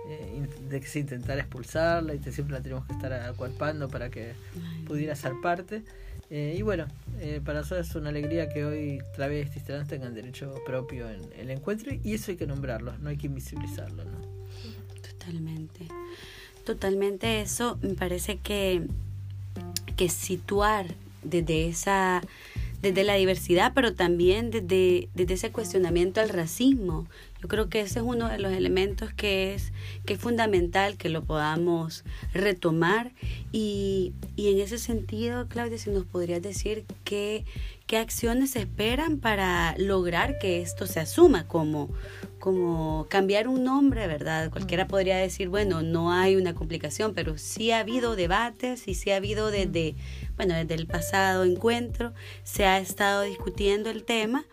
eh, 0.09 0.47
de 0.69 0.81
que 0.81 0.87
se 0.87 0.99
intentara 0.99 1.41
expulsarla 1.41 2.15
y 2.15 2.23
siempre 2.33 2.55
la 2.57 2.63
tenemos 2.63 2.85
que 2.87 2.93
estar 2.93 3.13
acuerpando 3.13 3.89
para 3.89 4.11
que 4.11 4.33
pudiera 4.87 5.15
ser 5.15 5.33
parte. 5.43 5.83
Eh, 6.31 6.55
y 6.57 6.63
bueno, 6.63 6.87
eh, 7.19 7.41
para 7.45 7.61
nosotros 7.61 7.89
es 7.89 7.95
una 7.97 8.11
alegría 8.11 8.49
que 8.49 8.65
hoy 8.65 9.03
travestis 9.15 9.65
trans 9.65 9.89
tengan 9.89 10.15
derecho 10.15 10.55
propio 10.65 11.09
en 11.11 11.21
el 11.37 11.51
encuentro 11.51 11.93
y 12.03 12.15
eso 12.15 12.31
hay 12.31 12.37
que 12.37 12.47
nombrarlo, 12.47 12.97
no 12.99 13.09
hay 13.09 13.17
que 13.17 13.27
invisibilizarlo. 13.27 14.05
¿no? 14.05 14.19
Totalmente. 15.01 15.87
Totalmente 16.65 17.41
eso 17.41 17.79
me 17.83 17.95
parece 17.95 18.39
que, 18.39 18.83
que 20.01 20.09
situar 20.09 20.87
desde 21.23 21.69
esa 21.69 22.23
desde 22.81 23.05
la 23.05 23.17
diversidad, 23.17 23.73
pero 23.75 23.93
también 23.93 24.51
desde, 24.51 25.11
desde 25.15 25.35
ese 25.35 25.53
cuestionamiento 25.53 26.23
al 26.23 26.31
racismo. 26.31 27.07
Yo 27.43 27.49
creo 27.49 27.69
que 27.69 27.83
ese 27.83 27.99
es 27.99 28.05
uno 28.07 28.31
de 28.31 28.39
los 28.39 28.51
elementos 28.55 29.13
que 29.13 29.53
es, 29.53 29.75
que 30.07 30.15
es 30.15 30.19
fundamental 30.19 30.97
que 30.97 31.11
lo 31.11 31.23
podamos 31.23 32.05
retomar. 32.33 33.13
Y, 33.53 34.15
y 34.35 34.51
en 34.51 34.61
ese 34.61 34.79
sentido, 34.79 35.47
Claudia, 35.49 35.77
si 35.77 35.91
nos 35.91 36.07
podrías 36.07 36.41
decir 36.41 36.87
qué, 37.05 37.45
qué 37.91 37.99
acciones 37.99 38.53
se 38.53 38.61
esperan 38.61 39.19
para 39.19 39.75
lograr 39.77 40.39
que 40.39 40.63
esto 40.63 40.87
se 40.87 41.01
asuma 41.01 41.49
como, 41.49 41.91
como 42.39 43.09
cambiar 43.11 43.49
un 43.49 43.65
nombre, 43.65 44.07
¿verdad? 44.07 44.49
Cualquiera 44.49 44.87
podría 44.87 45.17
decir, 45.17 45.49
bueno, 45.49 45.83
no 45.83 46.13
hay 46.13 46.37
una 46.37 46.55
complicación, 46.55 47.15
pero 47.15 47.37
sí 47.37 47.73
ha 47.73 47.81
habido 47.81 48.15
debates 48.15 48.87
y 48.87 48.95
sí 48.95 49.11
ha 49.11 49.17
habido 49.17 49.51
desde, 49.51 49.97
bueno, 50.37 50.55
desde 50.55 50.75
el 50.75 50.87
pasado 50.87 51.43
encuentro, 51.43 52.15
se 52.45 52.65
ha 52.65 52.79
estado 52.79 53.23
discutiendo 53.23 53.91
el 53.91 54.05
tema 54.05 54.45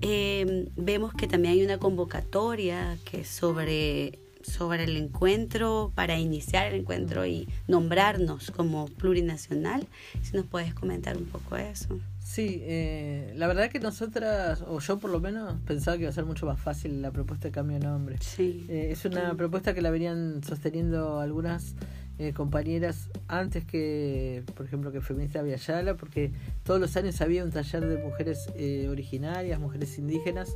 eh, 0.00 0.66
vemos 0.74 1.14
que 1.14 1.28
también 1.28 1.54
hay 1.54 1.64
una 1.64 1.78
convocatoria 1.78 2.98
que 3.04 3.24
sobre, 3.24 4.18
sobre 4.42 4.82
el 4.82 4.96
encuentro, 4.96 5.92
para 5.94 6.18
iniciar 6.18 6.66
el 6.66 6.80
encuentro 6.80 7.26
y 7.26 7.46
nombrarnos 7.68 8.50
como 8.50 8.86
plurinacional. 8.86 9.86
Si 10.20 10.36
nos 10.36 10.46
puedes 10.46 10.74
comentar 10.74 11.16
un 11.16 11.26
poco 11.26 11.54
eso. 11.54 12.00
Sí, 12.32 12.62
eh, 12.62 13.34
la 13.36 13.46
verdad 13.46 13.68
que 13.68 13.78
nosotras, 13.78 14.64
o 14.66 14.80
yo 14.80 14.98
por 14.98 15.10
lo 15.10 15.20
menos, 15.20 15.54
pensaba 15.66 15.98
que 15.98 16.04
iba 16.04 16.10
a 16.10 16.14
ser 16.14 16.24
mucho 16.24 16.46
más 16.46 16.58
fácil 16.58 17.02
la 17.02 17.10
propuesta 17.10 17.48
de 17.48 17.52
cambio 17.52 17.78
de 17.78 17.84
nombre. 17.84 18.16
Sí. 18.22 18.64
Eh, 18.70 18.88
es 18.90 19.04
una 19.04 19.34
propuesta 19.34 19.74
que 19.74 19.82
la 19.82 19.90
venían 19.90 20.42
sosteniendo 20.42 21.20
algunas 21.20 21.74
eh, 22.18 22.34
compañeras 22.34 23.08
antes 23.26 23.64
que, 23.64 24.44
por 24.54 24.66
ejemplo, 24.66 24.92
que 24.92 25.00
Feminista 25.00 25.42
Viayala, 25.42 25.96
porque 25.96 26.30
todos 26.62 26.78
los 26.78 26.96
años 26.96 27.20
había 27.20 27.42
un 27.42 27.50
taller 27.50 27.84
de 27.84 28.02
mujeres 28.02 28.48
eh, 28.54 28.86
originarias, 28.88 29.58
mujeres 29.58 29.98
indígenas, 29.98 30.54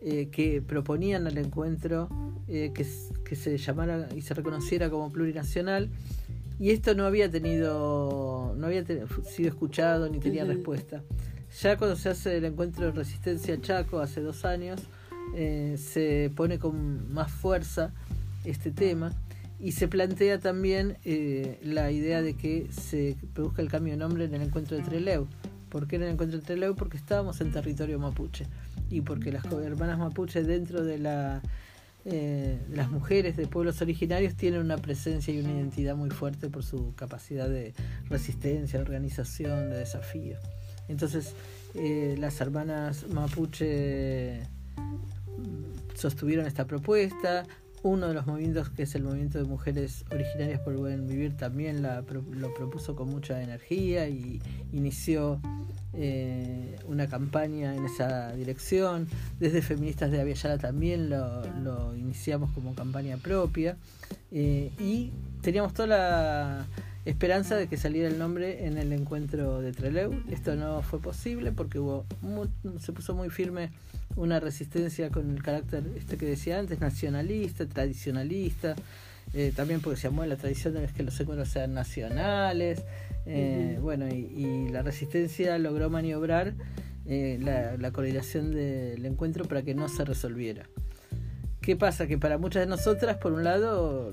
eh, 0.00 0.28
que 0.30 0.62
proponían 0.62 1.26
al 1.26 1.36
encuentro 1.38 2.08
que, 2.46 2.72
que, 2.72 3.36
se 3.36 3.58
llamara 3.58 4.08
y 4.14 4.20
se 4.20 4.32
reconociera 4.34 4.90
como 4.90 5.10
plurinacional. 5.10 5.90
Y 6.58 6.70
esto 6.70 6.94
no 6.94 7.04
había 7.04 7.30
tenido, 7.30 8.54
no 8.56 8.66
había 8.66 8.84
sido 8.84 9.48
escuchado 9.48 10.08
ni 10.08 10.18
tenía 10.18 10.44
respuesta. 10.44 11.02
Ya 11.62 11.76
cuando 11.76 11.96
se 11.96 12.08
hace 12.08 12.36
el 12.36 12.44
encuentro 12.44 12.86
de 12.86 12.92
resistencia 12.92 13.60
Chaco 13.60 14.00
hace 14.00 14.20
dos 14.20 14.44
años, 14.44 14.80
se 15.34 16.32
pone 16.34 16.58
con 16.58 17.12
más 17.12 17.30
fuerza 17.30 17.92
este 18.44 18.70
tema 18.70 19.12
y 19.60 19.72
se 19.72 19.88
plantea 19.88 20.38
también 20.38 20.98
eh, 21.04 21.58
la 21.62 21.90
idea 21.90 22.22
de 22.22 22.34
que 22.34 22.68
se 22.70 23.16
produzca 23.34 23.60
el 23.62 23.68
cambio 23.68 23.92
de 23.92 23.98
nombre 23.98 24.24
en 24.24 24.34
el 24.34 24.42
encuentro 24.42 24.76
de 24.76 24.84
Treleu. 24.84 25.26
¿Por 25.68 25.86
qué 25.86 25.96
en 25.96 26.04
el 26.04 26.10
encuentro 26.10 26.38
de 26.38 26.44
Treleu? 26.44 26.74
Porque 26.76 26.96
estábamos 26.96 27.40
en 27.40 27.50
territorio 27.50 27.98
mapuche 27.98 28.46
y 28.88 29.00
porque 29.00 29.32
las 29.32 29.44
hermanas 29.46 29.98
mapuche 29.98 30.42
dentro 30.44 30.84
de 30.84 30.98
la 30.98 31.42
eh, 32.04 32.58
las 32.70 32.90
mujeres 32.90 33.36
de 33.36 33.46
pueblos 33.46 33.82
originarios 33.82 34.34
tienen 34.34 34.60
una 34.60 34.78
presencia 34.78 35.34
y 35.34 35.40
una 35.40 35.50
identidad 35.50 35.96
muy 35.96 36.10
fuerte 36.10 36.48
por 36.48 36.64
su 36.64 36.94
capacidad 36.94 37.48
de 37.48 37.74
resistencia, 38.08 38.78
de 38.78 38.84
organización, 38.84 39.70
de 39.70 39.78
desafío. 39.78 40.36
Entonces, 40.88 41.34
eh, 41.74 42.16
las 42.18 42.40
hermanas 42.40 43.06
mapuche 43.08 44.40
sostuvieron 45.94 46.46
esta 46.46 46.66
propuesta, 46.66 47.44
uno 47.82 48.08
de 48.08 48.14
los 48.14 48.26
movimientos, 48.26 48.70
que 48.70 48.82
es 48.82 48.94
el 48.94 49.02
movimiento 49.02 49.38
de 49.38 49.44
mujeres 49.44 50.04
originarias 50.10 50.60
por 50.60 50.72
el 50.72 50.78
buen 50.78 51.06
vivir, 51.06 51.36
también 51.36 51.82
la, 51.82 52.02
lo 52.02 52.54
propuso 52.54 52.94
con 52.96 53.08
mucha 53.08 53.40
energía 53.42 54.08
y 54.08 54.40
inició 54.72 55.40
eh, 55.94 56.76
una 56.86 57.08
campaña 57.08 57.74
en 57.74 57.84
esa 57.84 58.32
dirección. 58.32 59.08
Desde 59.38 59.62
Feministas 59.62 60.10
de 60.10 60.20
Aviala 60.20 60.58
también 60.58 61.10
lo, 61.10 61.42
lo, 61.62 61.96
iniciamos 61.96 62.50
como 62.52 62.74
campaña 62.74 63.16
propia. 63.16 63.76
Eh, 64.30 64.70
y 64.78 65.12
teníamos 65.40 65.72
toda 65.72 65.88
la 65.88 66.66
esperanza 67.08 67.56
de 67.56 67.68
que 67.68 67.76
saliera 67.76 68.08
el 68.08 68.18
nombre 68.18 68.66
en 68.66 68.76
el 68.76 68.92
encuentro 68.92 69.60
de 69.60 69.72
Treleu. 69.72 70.12
Esto 70.30 70.56
no 70.56 70.82
fue 70.82 71.00
posible 71.00 71.52
porque 71.52 71.78
hubo 71.78 72.04
se 72.80 72.92
puso 72.92 73.14
muy 73.14 73.30
firme 73.30 73.70
una 74.16 74.40
resistencia 74.40 75.10
con 75.10 75.30
el 75.30 75.42
carácter 75.42 75.84
este 75.96 76.18
que 76.18 76.26
decía 76.26 76.58
antes, 76.58 76.80
nacionalista, 76.80 77.66
tradicionalista, 77.66 78.76
eh, 79.32 79.52
también 79.56 79.80
porque 79.80 79.96
se 79.98 80.08
llamó 80.08 80.24
la 80.26 80.36
tradición 80.36 80.74
de 80.74 80.86
que 80.86 81.02
los 81.02 81.18
encuentros 81.18 81.48
sean 81.48 81.72
nacionales, 81.72 82.82
eh, 83.26 83.78
bueno, 83.80 84.06
y, 84.08 84.68
la 84.68 84.82
resistencia 84.82 85.58
logró 85.58 85.88
maniobrar 85.90 86.54
eh, 87.06 87.38
la, 87.40 87.76
la 87.78 87.90
coordinación 87.90 88.52
del 88.52 89.04
encuentro 89.06 89.46
para 89.46 89.62
que 89.62 89.74
no 89.74 89.88
se 89.88 90.04
resolviera. 90.04 90.66
¿Qué 91.62 91.74
pasa? 91.76 92.06
Que 92.06 92.18
para 92.18 92.38
muchas 92.38 92.62
de 92.62 92.66
nosotras, 92.66 93.16
por 93.16 93.32
un 93.32 93.44
lado, 93.44 94.12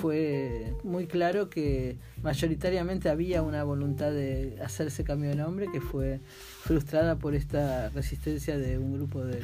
fue 0.00 0.74
muy 0.82 1.06
claro 1.06 1.50
que 1.50 1.98
mayoritariamente 2.22 3.10
había 3.10 3.42
una 3.42 3.64
voluntad 3.64 4.10
de 4.10 4.58
hacer 4.64 4.86
ese 4.86 5.04
cambio 5.04 5.28
de 5.28 5.36
nombre 5.36 5.66
que 5.70 5.80
fue 5.80 6.20
frustrada 6.62 7.16
por 7.16 7.34
esta 7.34 7.90
resistencia 7.90 8.56
de 8.56 8.78
un 8.78 8.94
grupo 8.94 9.22
de 9.22 9.42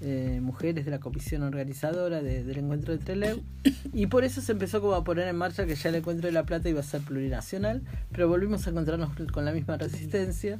eh, 0.00 0.40
mujeres 0.42 0.84
de 0.84 0.90
la 0.90 0.98
comisión 0.98 1.42
organizadora 1.42 2.22
del 2.22 2.58
encuentro 2.58 2.92
de 2.96 3.04
Trelew. 3.04 3.40
Y 3.92 4.06
por 4.06 4.24
eso 4.24 4.40
se 4.40 4.52
empezó 4.52 4.80
como 4.80 4.94
a 4.94 5.04
poner 5.04 5.28
en 5.28 5.36
marcha 5.36 5.64
que 5.64 5.76
ya 5.76 5.90
el 5.90 5.96
encuentro 5.96 6.26
de 6.26 6.32
La 6.32 6.42
Plata 6.44 6.68
iba 6.68 6.80
a 6.80 6.82
ser 6.82 7.00
plurinacional 7.02 7.82
pero 8.10 8.28
volvimos 8.28 8.66
a 8.66 8.70
encontrarnos 8.70 9.10
con 9.32 9.44
la 9.44 9.52
misma 9.52 9.76
resistencia. 9.76 10.58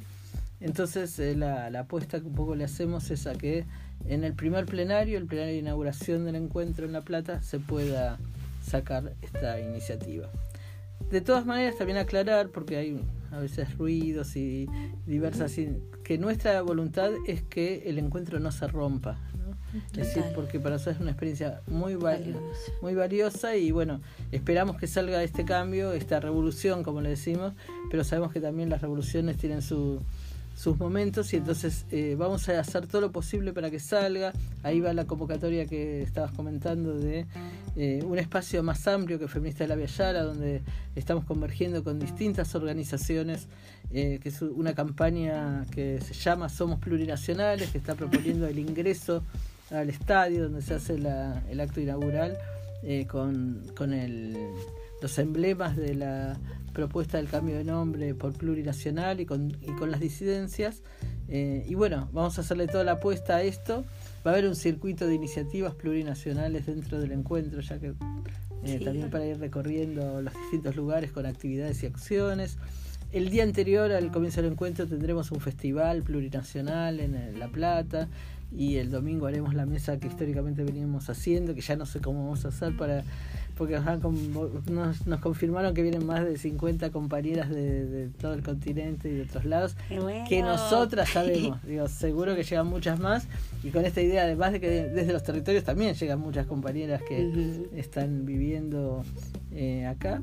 Entonces 0.61 1.19
eh, 1.19 1.35
la, 1.35 1.69
la 1.69 1.81
apuesta 1.81 2.21
que 2.21 2.27
un 2.27 2.35
poco 2.35 2.55
le 2.55 2.63
hacemos 2.63 3.11
es 3.11 3.27
a 3.27 3.33
que 3.33 3.65
en 4.07 4.23
el 4.23 4.33
primer 4.33 4.65
plenario, 4.65 5.17
el 5.17 5.25
plenario 5.25 5.53
de 5.53 5.59
inauguración 5.59 6.25
del 6.25 6.35
encuentro 6.35 6.85
en 6.85 6.93
La 6.93 7.01
Plata, 7.01 7.41
se 7.41 7.59
pueda 7.59 8.17
sacar 8.65 9.13
esta 9.21 9.59
iniciativa. 9.59 10.29
De 11.09 11.21
todas 11.21 11.45
maneras, 11.45 11.77
también 11.77 11.97
aclarar, 11.97 12.49
porque 12.49 12.77
hay 12.77 12.99
a 13.31 13.39
veces 13.39 13.77
ruidos 13.77 14.35
y 14.35 14.67
diversas, 15.05 15.55
que 16.03 16.17
nuestra 16.17 16.61
voluntad 16.61 17.11
es 17.27 17.43
que 17.43 17.89
el 17.89 17.99
encuentro 17.99 18.39
no 18.39 18.51
se 18.51 18.67
rompa. 18.67 19.19
Es 19.91 20.07
decir, 20.07 20.23
porque 20.33 20.59
para 20.59 20.75
nosotros 20.75 20.95
es 20.95 21.01
una 21.01 21.11
experiencia 21.11 21.61
muy, 21.67 21.95
valiosa. 21.95 22.39
muy 22.81 22.95
valiosa 22.95 23.57
y 23.57 23.71
bueno, 23.71 23.99
esperamos 24.31 24.77
que 24.77 24.87
salga 24.87 25.21
este 25.21 25.43
cambio, 25.43 25.91
esta 25.91 26.21
revolución, 26.21 26.81
como 26.81 27.01
le 27.01 27.09
decimos, 27.09 27.53
pero 27.91 28.05
sabemos 28.05 28.31
que 28.31 28.39
también 28.39 28.69
las 28.69 28.81
revoluciones 28.81 29.35
tienen 29.35 29.61
su, 29.61 30.01
sus 30.55 30.79
momentos 30.79 31.33
y 31.33 31.37
entonces 31.37 31.85
eh, 31.91 32.15
vamos 32.17 32.47
a 32.47 32.59
hacer 32.59 32.87
todo 32.87 33.01
lo 33.01 33.11
posible 33.11 33.51
para 33.53 33.69
que 33.69 33.79
salga. 33.79 34.31
Ahí 34.63 34.79
va 34.79 34.93
la 34.93 35.05
convocatoria 35.05 35.65
que 35.65 36.01
estabas 36.01 36.31
comentando 36.31 36.97
de 36.97 37.25
eh, 37.75 38.01
un 38.05 38.17
espacio 38.17 38.63
más 38.63 38.87
amplio 38.87 39.19
que 39.19 39.27
Feminista 39.27 39.67
de 39.67 39.75
la 39.75 39.85
Yala, 39.85 40.23
donde 40.23 40.61
estamos 40.95 41.25
convergiendo 41.25 41.83
con 41.83 41.99
distintas 41.99 42.55
organizaciones, 42.55 43.47
eh, 43.91 44.19
que 44.23 44.29
es 44.29 44.41
una 44.41 44.73
campaña 44.73 45.65
que 45.71 45.99
se 45.99 46.13
llama 46.13 46.47
Somos 46.47 46.79
Plurinacionales, 46.79 47.69
que 47.71 47.77
está 47.77 47.95
proponiendo 47.95 48.47
el 48.47 48.57
ingreso 48.57 49.23
al 49.71 49.89
estadio 49.89 50.43
donde 50.43 50.61
se 50.61 50.75
hace 50.75 50.95
el 50.95 51.59
acto 51.59 51.81
inaugural 51.81 52.37
con, 53.07 53.63
con 53.75 53.93
el, 53.93 54.37
los 55.01 55.17
emblemas 55.17 55.75
de 55.75 55.95
la 55.95 56.37
propuesta 56.73 57.17
del 57.17 57.27
cambio 57.27 57.57
de 57.57 57.63
nombre 57.63 58.13
por 58.13 58.33
plurinacional 58.33 59.19
y 59.21 59.25
con, 59.25 59.51
y 59.61 59.71
con 59.77 59.91
las 59.91 59.99
disidencias. 59.99 60.83
Eh, 61.27 61.65
y 61.67 61.73
bueno, 61.75 62.09
vamos 62.11 62.37
a 62.37 62.41
hacerle 62.41 62.67
toda 62.67 62.83
la 62.83 62.93
apuesta 62.93 63.37
a 63.37 63.41
esto. 63.43 63.85
Va 64.25 64.31
a 64.31 64.33
haber 64.33 64.47
un 64.47 64.55
circuito 64.55 65.07
de 65.07 65.15
iniciativas 65.15 65.73
plurinacionales 65.75 66.65
dentro 66.65 66.99
del 66.99 67.11
encuentro, 67.11 67.61
ya 67.61 67.79
que 67.79 67.93
eh, 68.65 68.79
también 68.83 69.09
para 69.09 69.25
ir 69.25 69.39
recorriendo 69.39 70.21
los 70.21 70.33
distintos 70.33 70.75
lugares 70.75 71.11
con 71.11 71.25
actividades 71.25 71.81
y 71.83 71.85
acciones. 71.85 72.57
El 73.15 73.29
día 73.29 73.43
anterior 73.43 73.93
al 73.93 74.11
comienzo 74.11 74.41
del 74.41 74.51
encuentro 74.51 74.87
tendremos 74.87 75.31
un 75.31 75.39
festival 75.39 76.03
plurinacional 76.03 76.99
en 76.99 77.39
La 77.39 77.47
Plata 77.47 78.09
y 78.51 78.75
el 78.75 78.91
domingo 78.91 79.25
haremos 79.25 79.53
la 79.53 79.65
mesa 79.65 79.97
que 80.01 80.07
históricamente 80.07 80.65
veníamos 80.65 81.09
haciendo, 81.09 81.55
que 81.55 81.61
ya 81.61 81.77
no 81.77 81.85
sé 81.85 82.01
cómo 82.01 82.25
vamos 82.25 82.43
a 82.43 82.49
hacer 82.49 82.75
para 82.75 83.05
porque 83.57 83.79
nos, 84.69 85.07
nos, 85.07 85.19
confirmaron 85.21 85.73
que 85.73 85.81
vienen 85.81 86.05
más 86.05 86.25
de 86.25 86.37
50 86.37 86.91
compañeras 86.91 87.49
de, 87.49 88.09
todo 88.19 88.33
el 88.33 88.43
continente 88.43 89.07
y 89.07 89.13
de 89.13 89.21
otros 89.21 89.45
lados, 89.45 89.77
que 90.27 90.41
nosotras 90.41 91.07
sabemos, 91.07 91.63
digo, 91.65 91.87
seguro 91.87 92.35
que 92.35 92.43
llegan 92.43 92.67
muchas 92.67 92.99
más, 92.99 93.29
y 93.63 93.69
con 93.69 93.85
esta 93.85 94.01
idea, 94.01 94.23
además 94.23 94.51
de 94.51 94.59
que 94.59 94.69
desde 94.69 95.13
los 95.13 95.23
territorios 95.23 95.63
también 95.63 95.95
llegan 95.95 96.19
muchas 96.19 96.47
compañeras 96.47 97.01
que 97.01 97.69
están 97.77 98.25
viviendo 98.25 99.05
eh, 99.53 99.85
acá, 99.85 100.21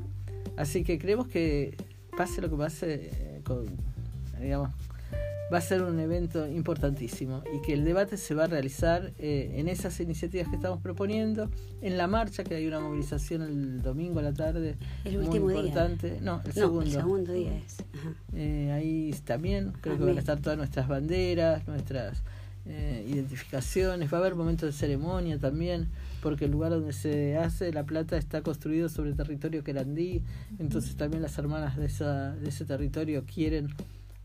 así 0.57 0.83
que 0.83 0.99
creemos 0.99 1.27
que 1.27 1.75
pase 2.15 2.41
lo 2.41 2.49
que 2.49 2.55
pase, 2.55 3.11
eh, 3.13 3.41
con, 3.43 3.65
digamos, 4.39 4.69
va 5.53 5.59
a 5.59 5.61
ser 5.61 5.83
un 5.83 5.99
evento 5.99 6.47
importantísimo 6.47 7.43
y 7.53 7.61
que 7.61 7.73
el 7.73 7.85
debate 7.85 8.17
se 8.17 8.33
va 8.33 8.45
a 8.45 8.47
realizar 8.47 9.11
eh, 9.19 9.53
en 9.55 9.67
esas 9.67 9.99
iniciativas 9.99 10.47
que 10.47 10.55
estamos 10.55 10.81
proponiendo, 10.81 11.49
en 11.81 11.97
la 11.97 12.07
marcha, 12.07 12.43
que 12.43 12.55
hay 12.55 12.65
una 12.65 12.79
movilización 12.79 13.43
el 13.43 13.81
domingo 13.81 14.19
a 14.19 14.23
la 14.23 14.33
tarde. 14.33 14.77
El 15.03 15.17
último 15.17 15.51
importante. 15.51 16.19
No, 16.21 16.41
el 16.45 16.53
segundo. 16.53 16.81
El 16.81 16.91
segundo 16.91 17.33
día 17.33 17.55
es. 17.57 17.77
Eh, 18.35 18.71
ahí 18.71 19.13
también 19.25 19.73
creo 19.81 19.97
que 19.97 20.05
van 20.05 20.17
a 20.17 20.19
estar 20.19 20.39
todas 20.39 20.57
nuestras 20.57 20.87
banderas, 20.87 21.67
nuestras 21.67 22.23
eh, 22.65 23.05
identificaciones. 23.07 24.11
Va 24.11 24.17
a 24.17 24.21
haber 24.21 24.35
momentos 24.35 24.67
de 24.67 24.73
ceremonia 24.73 25.37
también, 25.37 25.89
porque 26.23 26.45
el 26.45 26.51
lugar 26.51 26.71
donde 26.71 26.93
se 26.93 27.35
hace 27.35 27.73
La 27.73 27.83
Plata 27.83 28.17
está 28.17 28.41
construido 28.41 28.87
sobre 28.87 29.11
territorio 29.11 29.61
querandí, 29.61 30.23
entonces 30.57 30.95
también 30.95 31.21
las 31.21 31.37
hermanas 31.37 31.75
de, 31.75 31.85
esa, 31.85 32.33
de 32.37 32.47
ese 32.47 32.63
territorio 32.63 33.25
quieren 33.25 33.67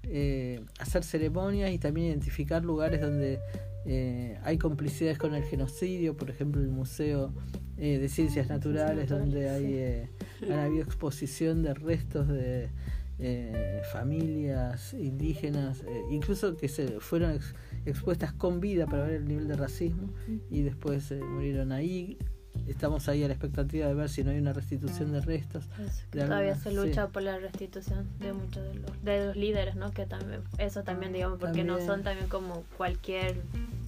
eh, 0.04 0.64
hacer 0.78 1.02
ceremonias 1.02 1.72
y 1.72 1.78
también 1.78 2.06
identificar 2.06 2.64
lugares 2.64 3.00
donde 3.00 3.40
eh, 3.84 4.38
hay 4.44 4.58
complicidades 4.58 5.18
con 5.18 5.34
el 5.34 5.42
genocidio, 5.42 6.16
por 6.16 6.30
ejemplo 6.30 6.62
el 6.62 6.68
Museo 6.68 7.32
eh, 7.76 7.98
de 7.98 8.08
Ciencias 8.08 8.48
Naturales, 8.48 9.11
donde 9.11 9.50
hay 9.50 10.08
han 10.48 10.58
habido 10.66 10.84
exposición 10.84 11.64
de 11.64 11.74
restos 11.74 12.28
de 12.28 12.70
familias 13.92 14.94
indígenas, 14.94 15.82
incluso 16.08 16.56
que 16.56 16.68
se 16.68 17.00
fueron 17.00 17.40
expuestas 17.90 18.33
con 18.33 18.61
vida 18.61 18.87
para 18.87 19.05
ver 19.05 19.16
el 19.16 19.29
nivel 19.29 19.48
de 19.48 19.57
racismo 19.57 20.11
y 20.51 20.62
después 20.62 21.12
murieron 21.12 21.72
ahí 21.72 22.18
estamos 22.66 23.09
ahí 23.09 23.24
a 23.24 23.29
la 23.29 23.35
expectativa 23.35 23.87
de 23.87 23.94
ver 23.94 24.09
si 24.09 24.24
no 24.24 24.31
hay 24.31 24.38
una 24.38 24.53
restitución 24.53 25.12
de 25.12 25.20
restos. 25.20 25.64
todavía 26.11 26.57
se 26.57 26.72
lucha 26.72 27.09
por 27.09 27.22
la 27.22 27.38
restitución 27.38 28.07
de 28.18 28.33
muchos 28.33 28.62
de 28.64 28.74
los, 28.74 29.05
de 29.05 29.27
los 29.27 29.37
líderes, 29.37 29.77
¿no? 29.77 29.90
Que 29.92 30.07
también, 30.07 30.42
eso 30.59 30.83
también, 30.83 31.12
digamos, 31.12 31.38
porque 31.38 31.64
no 31.64 31.79
son 31.81 32.03
también 32.03 32.29
como 32.29 32.64
cualquier 32.77 33.37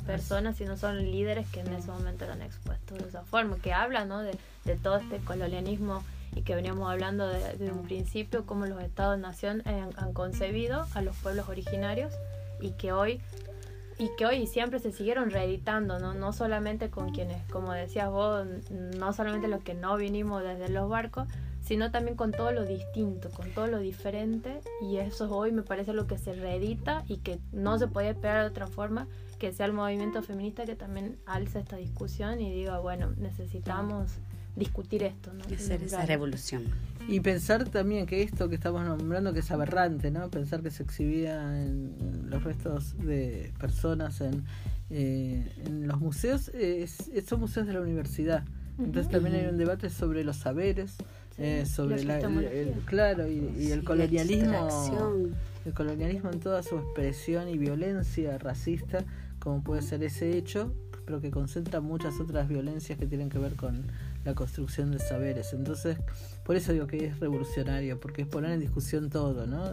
persona, 0.07 0.55
sino 0.55 0.77
son 0.77 0.99
líderes 0.99 1.47
que 1.49 1.61
en 1.61 1.73
ese 1.73 1.89
momento 1.89 2.25
eran 2.25 2.43
expuestos 2.43 2.99
de 2.99 3.09
esa 3.09 3.23
forma, 3.23 3.57
que 3.59 3.73
hablan, 3.73 4.09
¿no? 4.09 4.23
De, 4.23 4.37
de 4.65 4.77
todo 4.77 4.97
este 4.97 5.19
colonialismo 5.19 6.03
y 6.35 6.43
que 6.43 6.55
veníamos 6.55 6.91
hablando 6.91 7.27
desde 7.27 7.73
un 7.73 7.83
principio, 7.83 8.47
cómo 8.47 8.67
los 8.67 8.81
estados-nación 8.83 9.63
han 9.67 10.13
concebido 10.13 10.87
a 10.95 11.03
los 11.03 11.17
pueblos 11.17 11.49
originarios 11.49 12.13
y 12.61 12.71
que 12.73 12.93
hoy 12.93 13.21
y 14.01 14.09
que 14.17 14.25
hoy 14.25 14.47
siempre 14.47 14.79
se 14.79 14.93
siguieron 14.93 15.31
reeditando, 15.31 15.99
¿no? 15.99 16.15
no 16.15 16.33
solamente 16.33 16.89
con 16.89 17.11
quienes, 17.11 17.45
como 17.53 17.75
decías 17.75 18.11
vos, 18.11 18.47
no 18.71 19.13
solamente 19.13 19.47
los 19.47 19.63
que 19.63 19.75
no 19.75 19.99
vinimos 19.99 20.43
desde 20.43 20.71
los 20.71 20.89
barcos, 20.89 21.29
sino 21.61 21.91
también 21.91 22.17
con 22.17 22.33
todo 22.33 22.51
lo 22.51 22.65
distinto, 22.65 23.29
con 23.29 23.51
todo 23.51 23.67
lo 23.67 23.79
diferente, 23.79 24.63
y 24.81 24.97
eso 24.97 25.31
hoy 25.31 25.53
me 25.53 25.61
parece 25.61 25.93
lo 25.93 26.07
que 26.07 26.17
se 26.17 26.33
reedita 26.33 27.05
y 27.09 27.19
que 27.19 27.39
no 27.53 27.79
se 27.79 27.89
puede 27.89 28.09
esperar 28.09 28.45
de 28.45 28.49
otra 28.49 28.67
forma 28.67 29.07
que 29.39 29.53
sea 29.53 29.67
el 29.67 29.75
movimiento 29.75 30.23
feminista 30.23 30.65
que 30.65 30.77
también 30.77 31.19
alza 31.27 31.61
esta 31.61 31.77
discusión 31.77 32.41
y 32.41 32.51
diga, 32.51 32.79
bueno, 32.79 33.13
necesitamos 33.19 34.13
discutir 34.57 35.03
esto, 35.03 35.33
¿no? 35.33 35.45
Hacer 35.45 35.83
esa 35.83 36.05
revolución. 36.05 36.65
Y 37.09 37.21
pensar 37.21 37.69
también 37.69 38.07
que 38.07 38.23
esto 38.23 38.49
que 38.49 38.55
estamos 38.55 38.85
nombrando 38.85 39.33
que 39.33 39.41
es 39.41 39.51
aberrante, 39.51 40.11
¿no? 40.11 40.29
Pensar 40.31 40.63
que 40.63 40.71
se 40.71 40.83
exhibía 40.83 41.63
en 41.63 42.29
los 42.29 42.45
restos 42.45 42.97
de 42.99 43.53
personas 43.59 44.21
en, 44.21 44.45
eh, 44.91 45.51
en 45.65 45.87
los 45.87 46.01
museos, 46.01 46.49
es, 46.49 47.11
son 47.27 47.41
museos 47.41 47.67
de 47.67 47.73
la 47.73 47.81
universidad. 47.81 48.45
Entonces 48.79 49.11
también 49.11 49.37
hay 49.37 49.47
un 49.47 49.59
debate 49.59 49.91
sobre 49.91 50.25
los 50.25 50.37
saberes, 50.37 50.97
eh, 51.39 51.65
sobre 51.67 52.03
la, 52.05 52.19
el, 52.19 52.73
claro 52.87 53.29
y, 53.29 53.71
el 53.71 53.85
colonialismo, 53.85 54.69
el 55.65 55.75
colonialismo 55.75 56.31
en 56.31 56.41
toda 56.41 56.63
su 56.63 56.77
expresión 56.77 57.49
y 57.49 57.59
violencia 57.59 58.39
racista, 58.39 59.05
como 59.39 59.63
puede 59.63 59.83
ser 59.83 60.03
ese 60.03 60.37
hecho, 60.37 60.75
pero 61.05 61.21
que 61.21 61.31
concentra 61.31 61.81
muchas 61.81 62.21
otras 62.21 62.49
violencias 62.49 62.99
que 62.99 63.07
tienen 63.07 63.29
que 63.29 63.39
ver 63.39 63.55
con 63.55 63.85
la 64.25 64.35
construcción 64.35 64.91
de 64.91 64.99
saberes. 64.99 65.53
Entonces, 65.53 65.99
por 66.45 66.57
eso 66.57 66.73
digo 66.73 66.87
que 66.87 67.07
es 67.07 67.21
revolucionario, 67.21 68.01
porque 68.01 68.23
es 68.23 68.29
poner 68.29 68.53
en 68.53 68.61
discusión 68.61 69.11
todo, 69.11 69.47
¿no? 69.47 69.73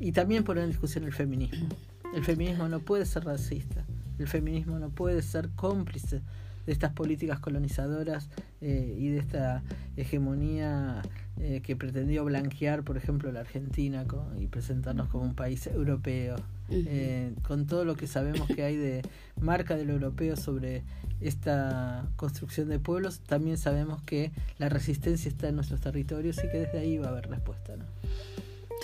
y 0.00 0.12
también 0.12 0.44
poner 0.44 0.64
en 0.64 0.70
discusión 0.70 1.04
el 1.04 1.12
feminismo. 1.12 1.68
El 2.14 2.24
feminismo 2.24 2.68
no 2.68 2.80
puede 2.80 3.04
ser 3.04 3.24
racista, 3.24 3.84
el 4.18 4.28
feminismo 4.28 4.78
no 4.78 4.90
puede 4.90 5.22
ser 5.22 5.50
cómplice 5.50 6.22
de 6.66 6.72
estas 6.72 6.92
políticas 6.92 7.38
colonizadoras 7.40 8.28
eh, 8.60 8.94
y 8.98 9.08
de 9.08 9.18
esta 9.18 9.62
hegemonía 9.96 11.02
eh, 11.40 11.60
que 11.62 11.76
pretendió 11.76 12.24
blanquear, 12.24 12.82
por 12.82 12.96
ejemplo, 12.96 13.30
la 13.30 13.40
Argentina 13.40 14.04
y 14.40 14.46
presentarnos 14.46 15.08
como 15.08 15.24
un 15.24 15.34
país 15.34 15.66
europeo, 15.68 16.36
eh, 16.68 17.32
con 17.46 17.66
todo 17.66 17.84
lo 17.84 17.94
que 17.94 18.06
sabemos 18.06 18.48
que 18.48 18.64
hay 18.64 18.76
de 18.76 19.02
marca 19.40 19.76
del 19.76 19.90
europeo 19.90 20.36
sobre 20.36 20.82
esta 21.20 22.08
construcción 22.16 22.68
de 22.68 22.78
pueblos, 22.78 23.20
también 23.20 23.56
sabemos 23.56 24.02
que 24.02 24.32
la 24.58 24.68
resistencia 24.68 25.28
está 25.28 25.48
en 25.48 25.56
nuestros 25.56 25.80
territorios 25.80 26.38
y 26.38 26.48
que 26.48 26.58
desde 26.58 26.78
ahí 26.78 26.98
va 26.98 27.06
a 27.06 27.10
haber 27.10 27.28
respuesta. 27.28 27.76
¿no? 27.76 27.84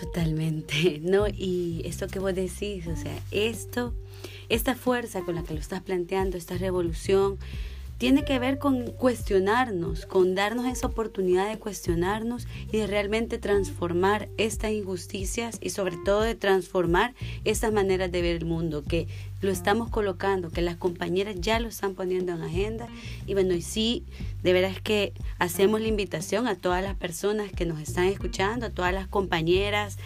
Totalmente, 0.01 1.01
¿no? 1.03 1.27
Y 1.29 1.83
esto 1.85 2.07
que 2.09 2.19
vos 2.19 2.35
decís, 2.35 2.87
o 2.87 2.97
sea, 2.97 3.17
esto, 3.31 3.95
esta 4.49 4.75
fuerza 4.75 5.23
con 5.23 5.35
la 5.35 5.43
que 5.43 5.55
lo 5.55 5.61
estás 5.61 5.83
planteando, 5.83 6.37
esta 6.37 6.57
revolución, 6.57 7.39
tiene 7.99 8.25
que 8.25 8.39
ver 8.39 8.59
con 8.59 8.91
cuestionarnos, 8.93 10.07
con 10.07 10.35
darnos 10.35 10.67
esa 10.67 10.89
oportunidad 10.89 11.49
de 11.49 11.59
cuestionarnos 11.59 12.47
y 12.73 12.79
de 12.79 12.87
realmente 12.87 13.39
transformar 13.39 14.29
estas 14.37 14.73
injusticias 14.73 15.59
y 15.61 15.71
sobre 15.71 15.97
todo 16.05 16.23
de 16.23 16.35
transformar 16.35 17.15
estas 17.45 17.73
maneras 17.73 18.11
de 18.11 18.23
ver 18.23 18.37
el 18.37 18.45
mundo, 18.45 18.83
que 18.83 19.07
lo 19.45 19.53
estamos 19.53 19.91
colocando, 19.91 20.51
que 20.51 20.63
las 20.63 20.77
compañeras 20.77 21.37
ya 21.39 21.61
lo 21.61 21.69
están 21.69 21.95
poniendo 21.95 22.33
en 22.33 22.43
agenda. 22.43 22.89
Y 23.27 23.35
bueno, 23.35 23.55
y 23.55 23.63
sí, 23.63 24.05
de 24.43 24.53
veras 24.53 24.81
que 24.81 25.13
hacemos 25.39 25.81
la 25.81 25.89
invitación 25.89 26.47
a 26.47 26.57
todas 26.57 26.83
las 26.83 26.97
personas 26.97 27.53
que 27.53 27.67
nos 27.67 27.81
están 27.81 28.07
escuchando, 28.07 28.67
a 28.67 28.71
todas 28.71 28.93
las 28.93 29.07
compañeras 29.07 29.99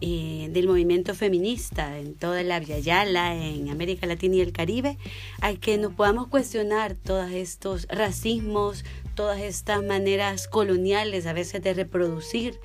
eh, 0.00 0.48
del 0.50 0.66
movimiento 0.66 1.14
feminista 1.14 1.98
en 1.98 2.14
toda 2.14 2.42
la 2.42 2.60
Yala, 2.60 3.34
en 3.36 3.68
América 3.68 4.06
Latina 4.06 4.36
y 4.36 4.40
el 4.40 4.52
Caribe, 4.52 4.98
a 5.40 5.54
que 5.54 5.78
nos 5.78 5.94
podamos 5.94 6.28
cuestionar 6.28 6.94
todos 6.94 7.30
estos 7.30 7.86
racismos, 7.88 8.84
todas 9.14 9.40
estas 9.40 9.82
maneras 9.82 10.48
coloniales 10.48 11.26
a 11.26 11.32
veces 11.32 11.62
de 11.62 11.74
reproducir 11.74 12.58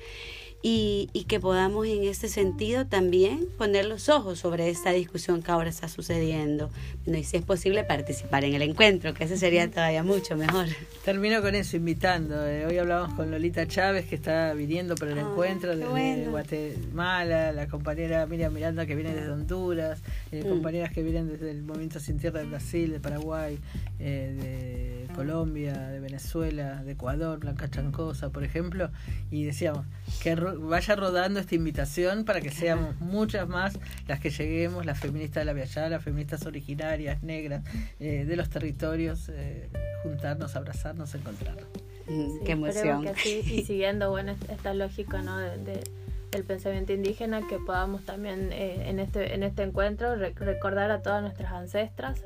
y, 0.62 1.10
y, 1.12 1.24
que 1.24 1.40
podamos 1.40 1.86
en 1.86 2.04
este 2.04 2.28
sentido 2.28 2.86
también 2.86 3.48
poner 3.58 3.86
los 3.86 4.08
ojos 4.08 4.38
sobre 4.38 4.70
esta 4.70 4.90
discusión 4.90 5.42
que 5.42 5.50
ahora 5.50 5.68
está 5.68 5.88
sucediendo. 5.88 6.70
y 7.06 7.24
si 7.24 7.36
es 7.36 7.42
posible 7.42 7.82
participar 7.84 8.44
en 8.44 8.54
el 8.54 8.62
encuentro, 8.62 9.12
que 9.12 9.24
ese 9.24 9.36
sería 9.36 9.68
todavía 9.68 10.02
mucho 10.04 10.36
mejor. 10.36 10.66
Termino 11.04 11.42
con 11.42 11.56
eso, 11.56 11.76
invitando. 11.76 12.46
Eh, 12.46 12.64
hoy 12.66 12.78
hablamos 12.78 13.14
con 13.14 13.30
Lolita 13.30 13.66
Chávez, 13.66 14.06
que 14.06 14.14
está 14.14 14.54
viniendo 14.54 14.94
por 14.94 15.08
el 15.08 15.18
encuentro 15.18 15.76
desde 15.76 16.28
Guatemala, 16.28 17.52
la 17.52 17.66
compañera 17.66 18.24
Miriam 18.26 18.52
Miranda, 18.52 18.86
que 18.86 18.94
viene 18.94 19.14
desde 19.14 19.30
Honduras, 19.30 20.00
eh, 20.30 20.44
mm. 20.44 20.48
compañeras 20.48 20.92
que 20.92 21.02
vienen 21.02 21.28
desde 21.28 21.50
el 21.50 21.62
Movimiento 21.62 21.98
Sin 21.98 22.18
Tierra 22.18 22.40
de 22.40 22.46
Brasil, 22.46 22.92
de 22.92 23.00
Paraguay, 23.00 23.58
eh, 23.98 25.06
de 25.08 25.14
Colombia, 25.14 25.72
de 25.88 26.00
Venezuela, 26.00 26.82
de 26.84 26.92
Ecuador, 26.92 27.40
Blanca 27.40 27.68
Chancosa, 27.68 28.30
por 28.30 28.44
ejemplo, 28.44 28.90
y 29.30 29.44
decíamos 29.44 29.84
que 30.22 30.36
vaya 30.58 30.96
rodando 30.96 31.40
esta 31.40 31.54
invitación 31.54 32.24
para 32.24 32.40
que 32.40 32.50
seamos 32.50 32.98
muchas 33.00 33.48
más 33.48 33.78
las 34.06 34.20
que 34.20 34.30
lleguemos, 34.30 34.86
las 34.86 35.00
feministas 35.00 35.42
de 35.42 35.44
la 35.44 35.52
Viallá, 35.52 35.88
las 35.88 36.02
feministas 36.02 36.46
originarias, 36.46 37.22
negras, 37.22 37.64
eh, 38.00 38.24
de 38.26 38.36
los 38.36 38.50
territorios, 38.50 39.28
eh, 39.28 39.68
juntarnos, 40.02 40.56
abrazarnos, 40.56 41.14
encontrarnos. 41.14 41.66
Mm, 42.06 42.44
qué 42.44 42.52
emoción. 42.52 43.08
y 43.24 43.64
siguiendo 43.64 44.10
bueno 44.10 44.34
esta 44.48 44.74
lógica 44.74 45.22
¿no? 45.22 45.38
de, 45.38 45.84
el 46.32 46.44
pensamiento 46.44 46.92
indígena 46.92 47.46
que 47.46 47.58
podamos 47.58 48.04
también 48.04 48.50
eh, 48.52 48.88
en 48.88 48.98
este 48.98 49.34
en 49.34 49.42
este 49.42 49.62
encuentro 49.62 50.16
recordar 50.16 50.90
a 50.90 51.02
todas 51.02 51.22
nuestras 51.22 51.52
ancestras 51.52 52.22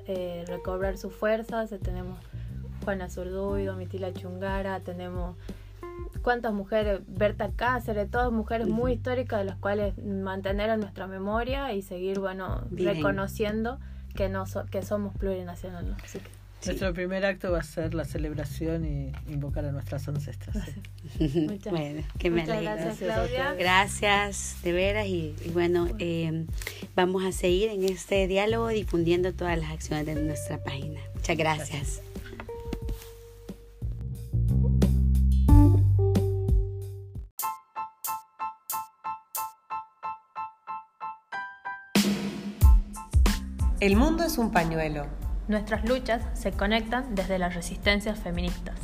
recobrar 0.47 0.97
sus 0.97 1.13
fuerzas 1.13 1.75
tenemos 1.83 2.19
Juana 2.85 3.11
Zurduy, 3.11 3.65
Domitila 3.65 4.13
Chungara 4.13 4.81
tenemos 4.81 5.37
cuántas 6.27 6.53
mujeres, 6.53 7.03
Berta 7.07 7.53
Cáceres, 7.55 8.11
todas 8.11 8.33
mujeres 8.33 8.67
muy 8.67 8.95
históricas 8.95 9.39
de 9.39 9.45
las 9.45 9.59
cuales 9.59 9.97
mantener 9.97 10.71
en 10.71 10.81
nuestra 10.81 11.07
memoria 11.07 11.73
y 11.73 11.83
seguir, 11.83 12.19
bueno, 12.19 12.67
reconociendo 12.73 13.79
que, 14.17 14.29
no 14.29 14.43
que 14.69 14.83
somos 14.83 15.17
plurinacionales. 15.17 15.95
Nuestro 16.65 16.93
primer 16.95 17.25
acto 17.25 17.53
va 17.53 17.61
a 17.61 17.63
ser 17.63 17.95
la 17.95 18.05
celebración 18.05 18.85
y 18.85 19.13
invocar 19.33 19.67
a 19.67 19.71
nuestras 19.71 20.09
ancestras. 20.09 20.57
Muchas, 21.21 21.73
bueno, 21.73 22.03
que 22.19 22.29
me 22.31 22.45
Gracias, 22.45 22.99
Claudia. 22.99 23.55
Gracias, 23.55 24.57
de 24.65 24.73
veras. 24.73 25.07
Y, 25.07 25.37
bueno, 25.53 25.87
eh, 26.01 26.45
vamos 26.97 27.25
a 27.25 27.31
seguir 27.31 27.71
en 27.71 27.85
este 27.85 28.27
diálogo 28.27 28.67
difundiendo 28.67 29.33
todas 29.33 29.57
las 29.57 29.71
acciones 29.71 30.07
de 30.07 30.17
nuestra 30.17 30.59
página. 30.59 30.99
Muchas 31.15 31.37
gracias. 31.37 32.03
El 43.87 43.95
mundo 43.95 44.25
es 44.25 44.37
un 44.37 44.51
pañuelo. 44.51 45.07
Nuestras 45.47 45.85
luchas 45.85 46.21
se 46.35 46.51
conectan 46.51 47.15
desde 47.15 47.39
las 47.39 47.55
resistencias 47.55 48.19
feministas. 48.19 48.75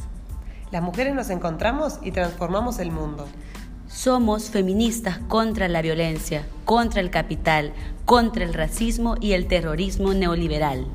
Las 0.71 0.81
mujeres 0.81 1.13
nos 1.13 1.29
encontramos 1.29 1.99
y 2.05 2.13
transformamos 2.13 2.79
el 2.79 2.93
mundo. 2.93 3.27
Somos 3.89 4.51
feministas 4.51 5.19
contra 5.27 5.67
la 5.67 5.83
violencia, 5.83 6.47
contra 6.65 7.01
el 7.01 7.11
capital, 7.11 7.73
contra 8.05 8.45
el 8.45 8.55
racismo 8.55 9.17
y 9.21 9.33
el 9.33 9.49
terrorismo 9.49 10.15
neoliberal. 10.15 10.87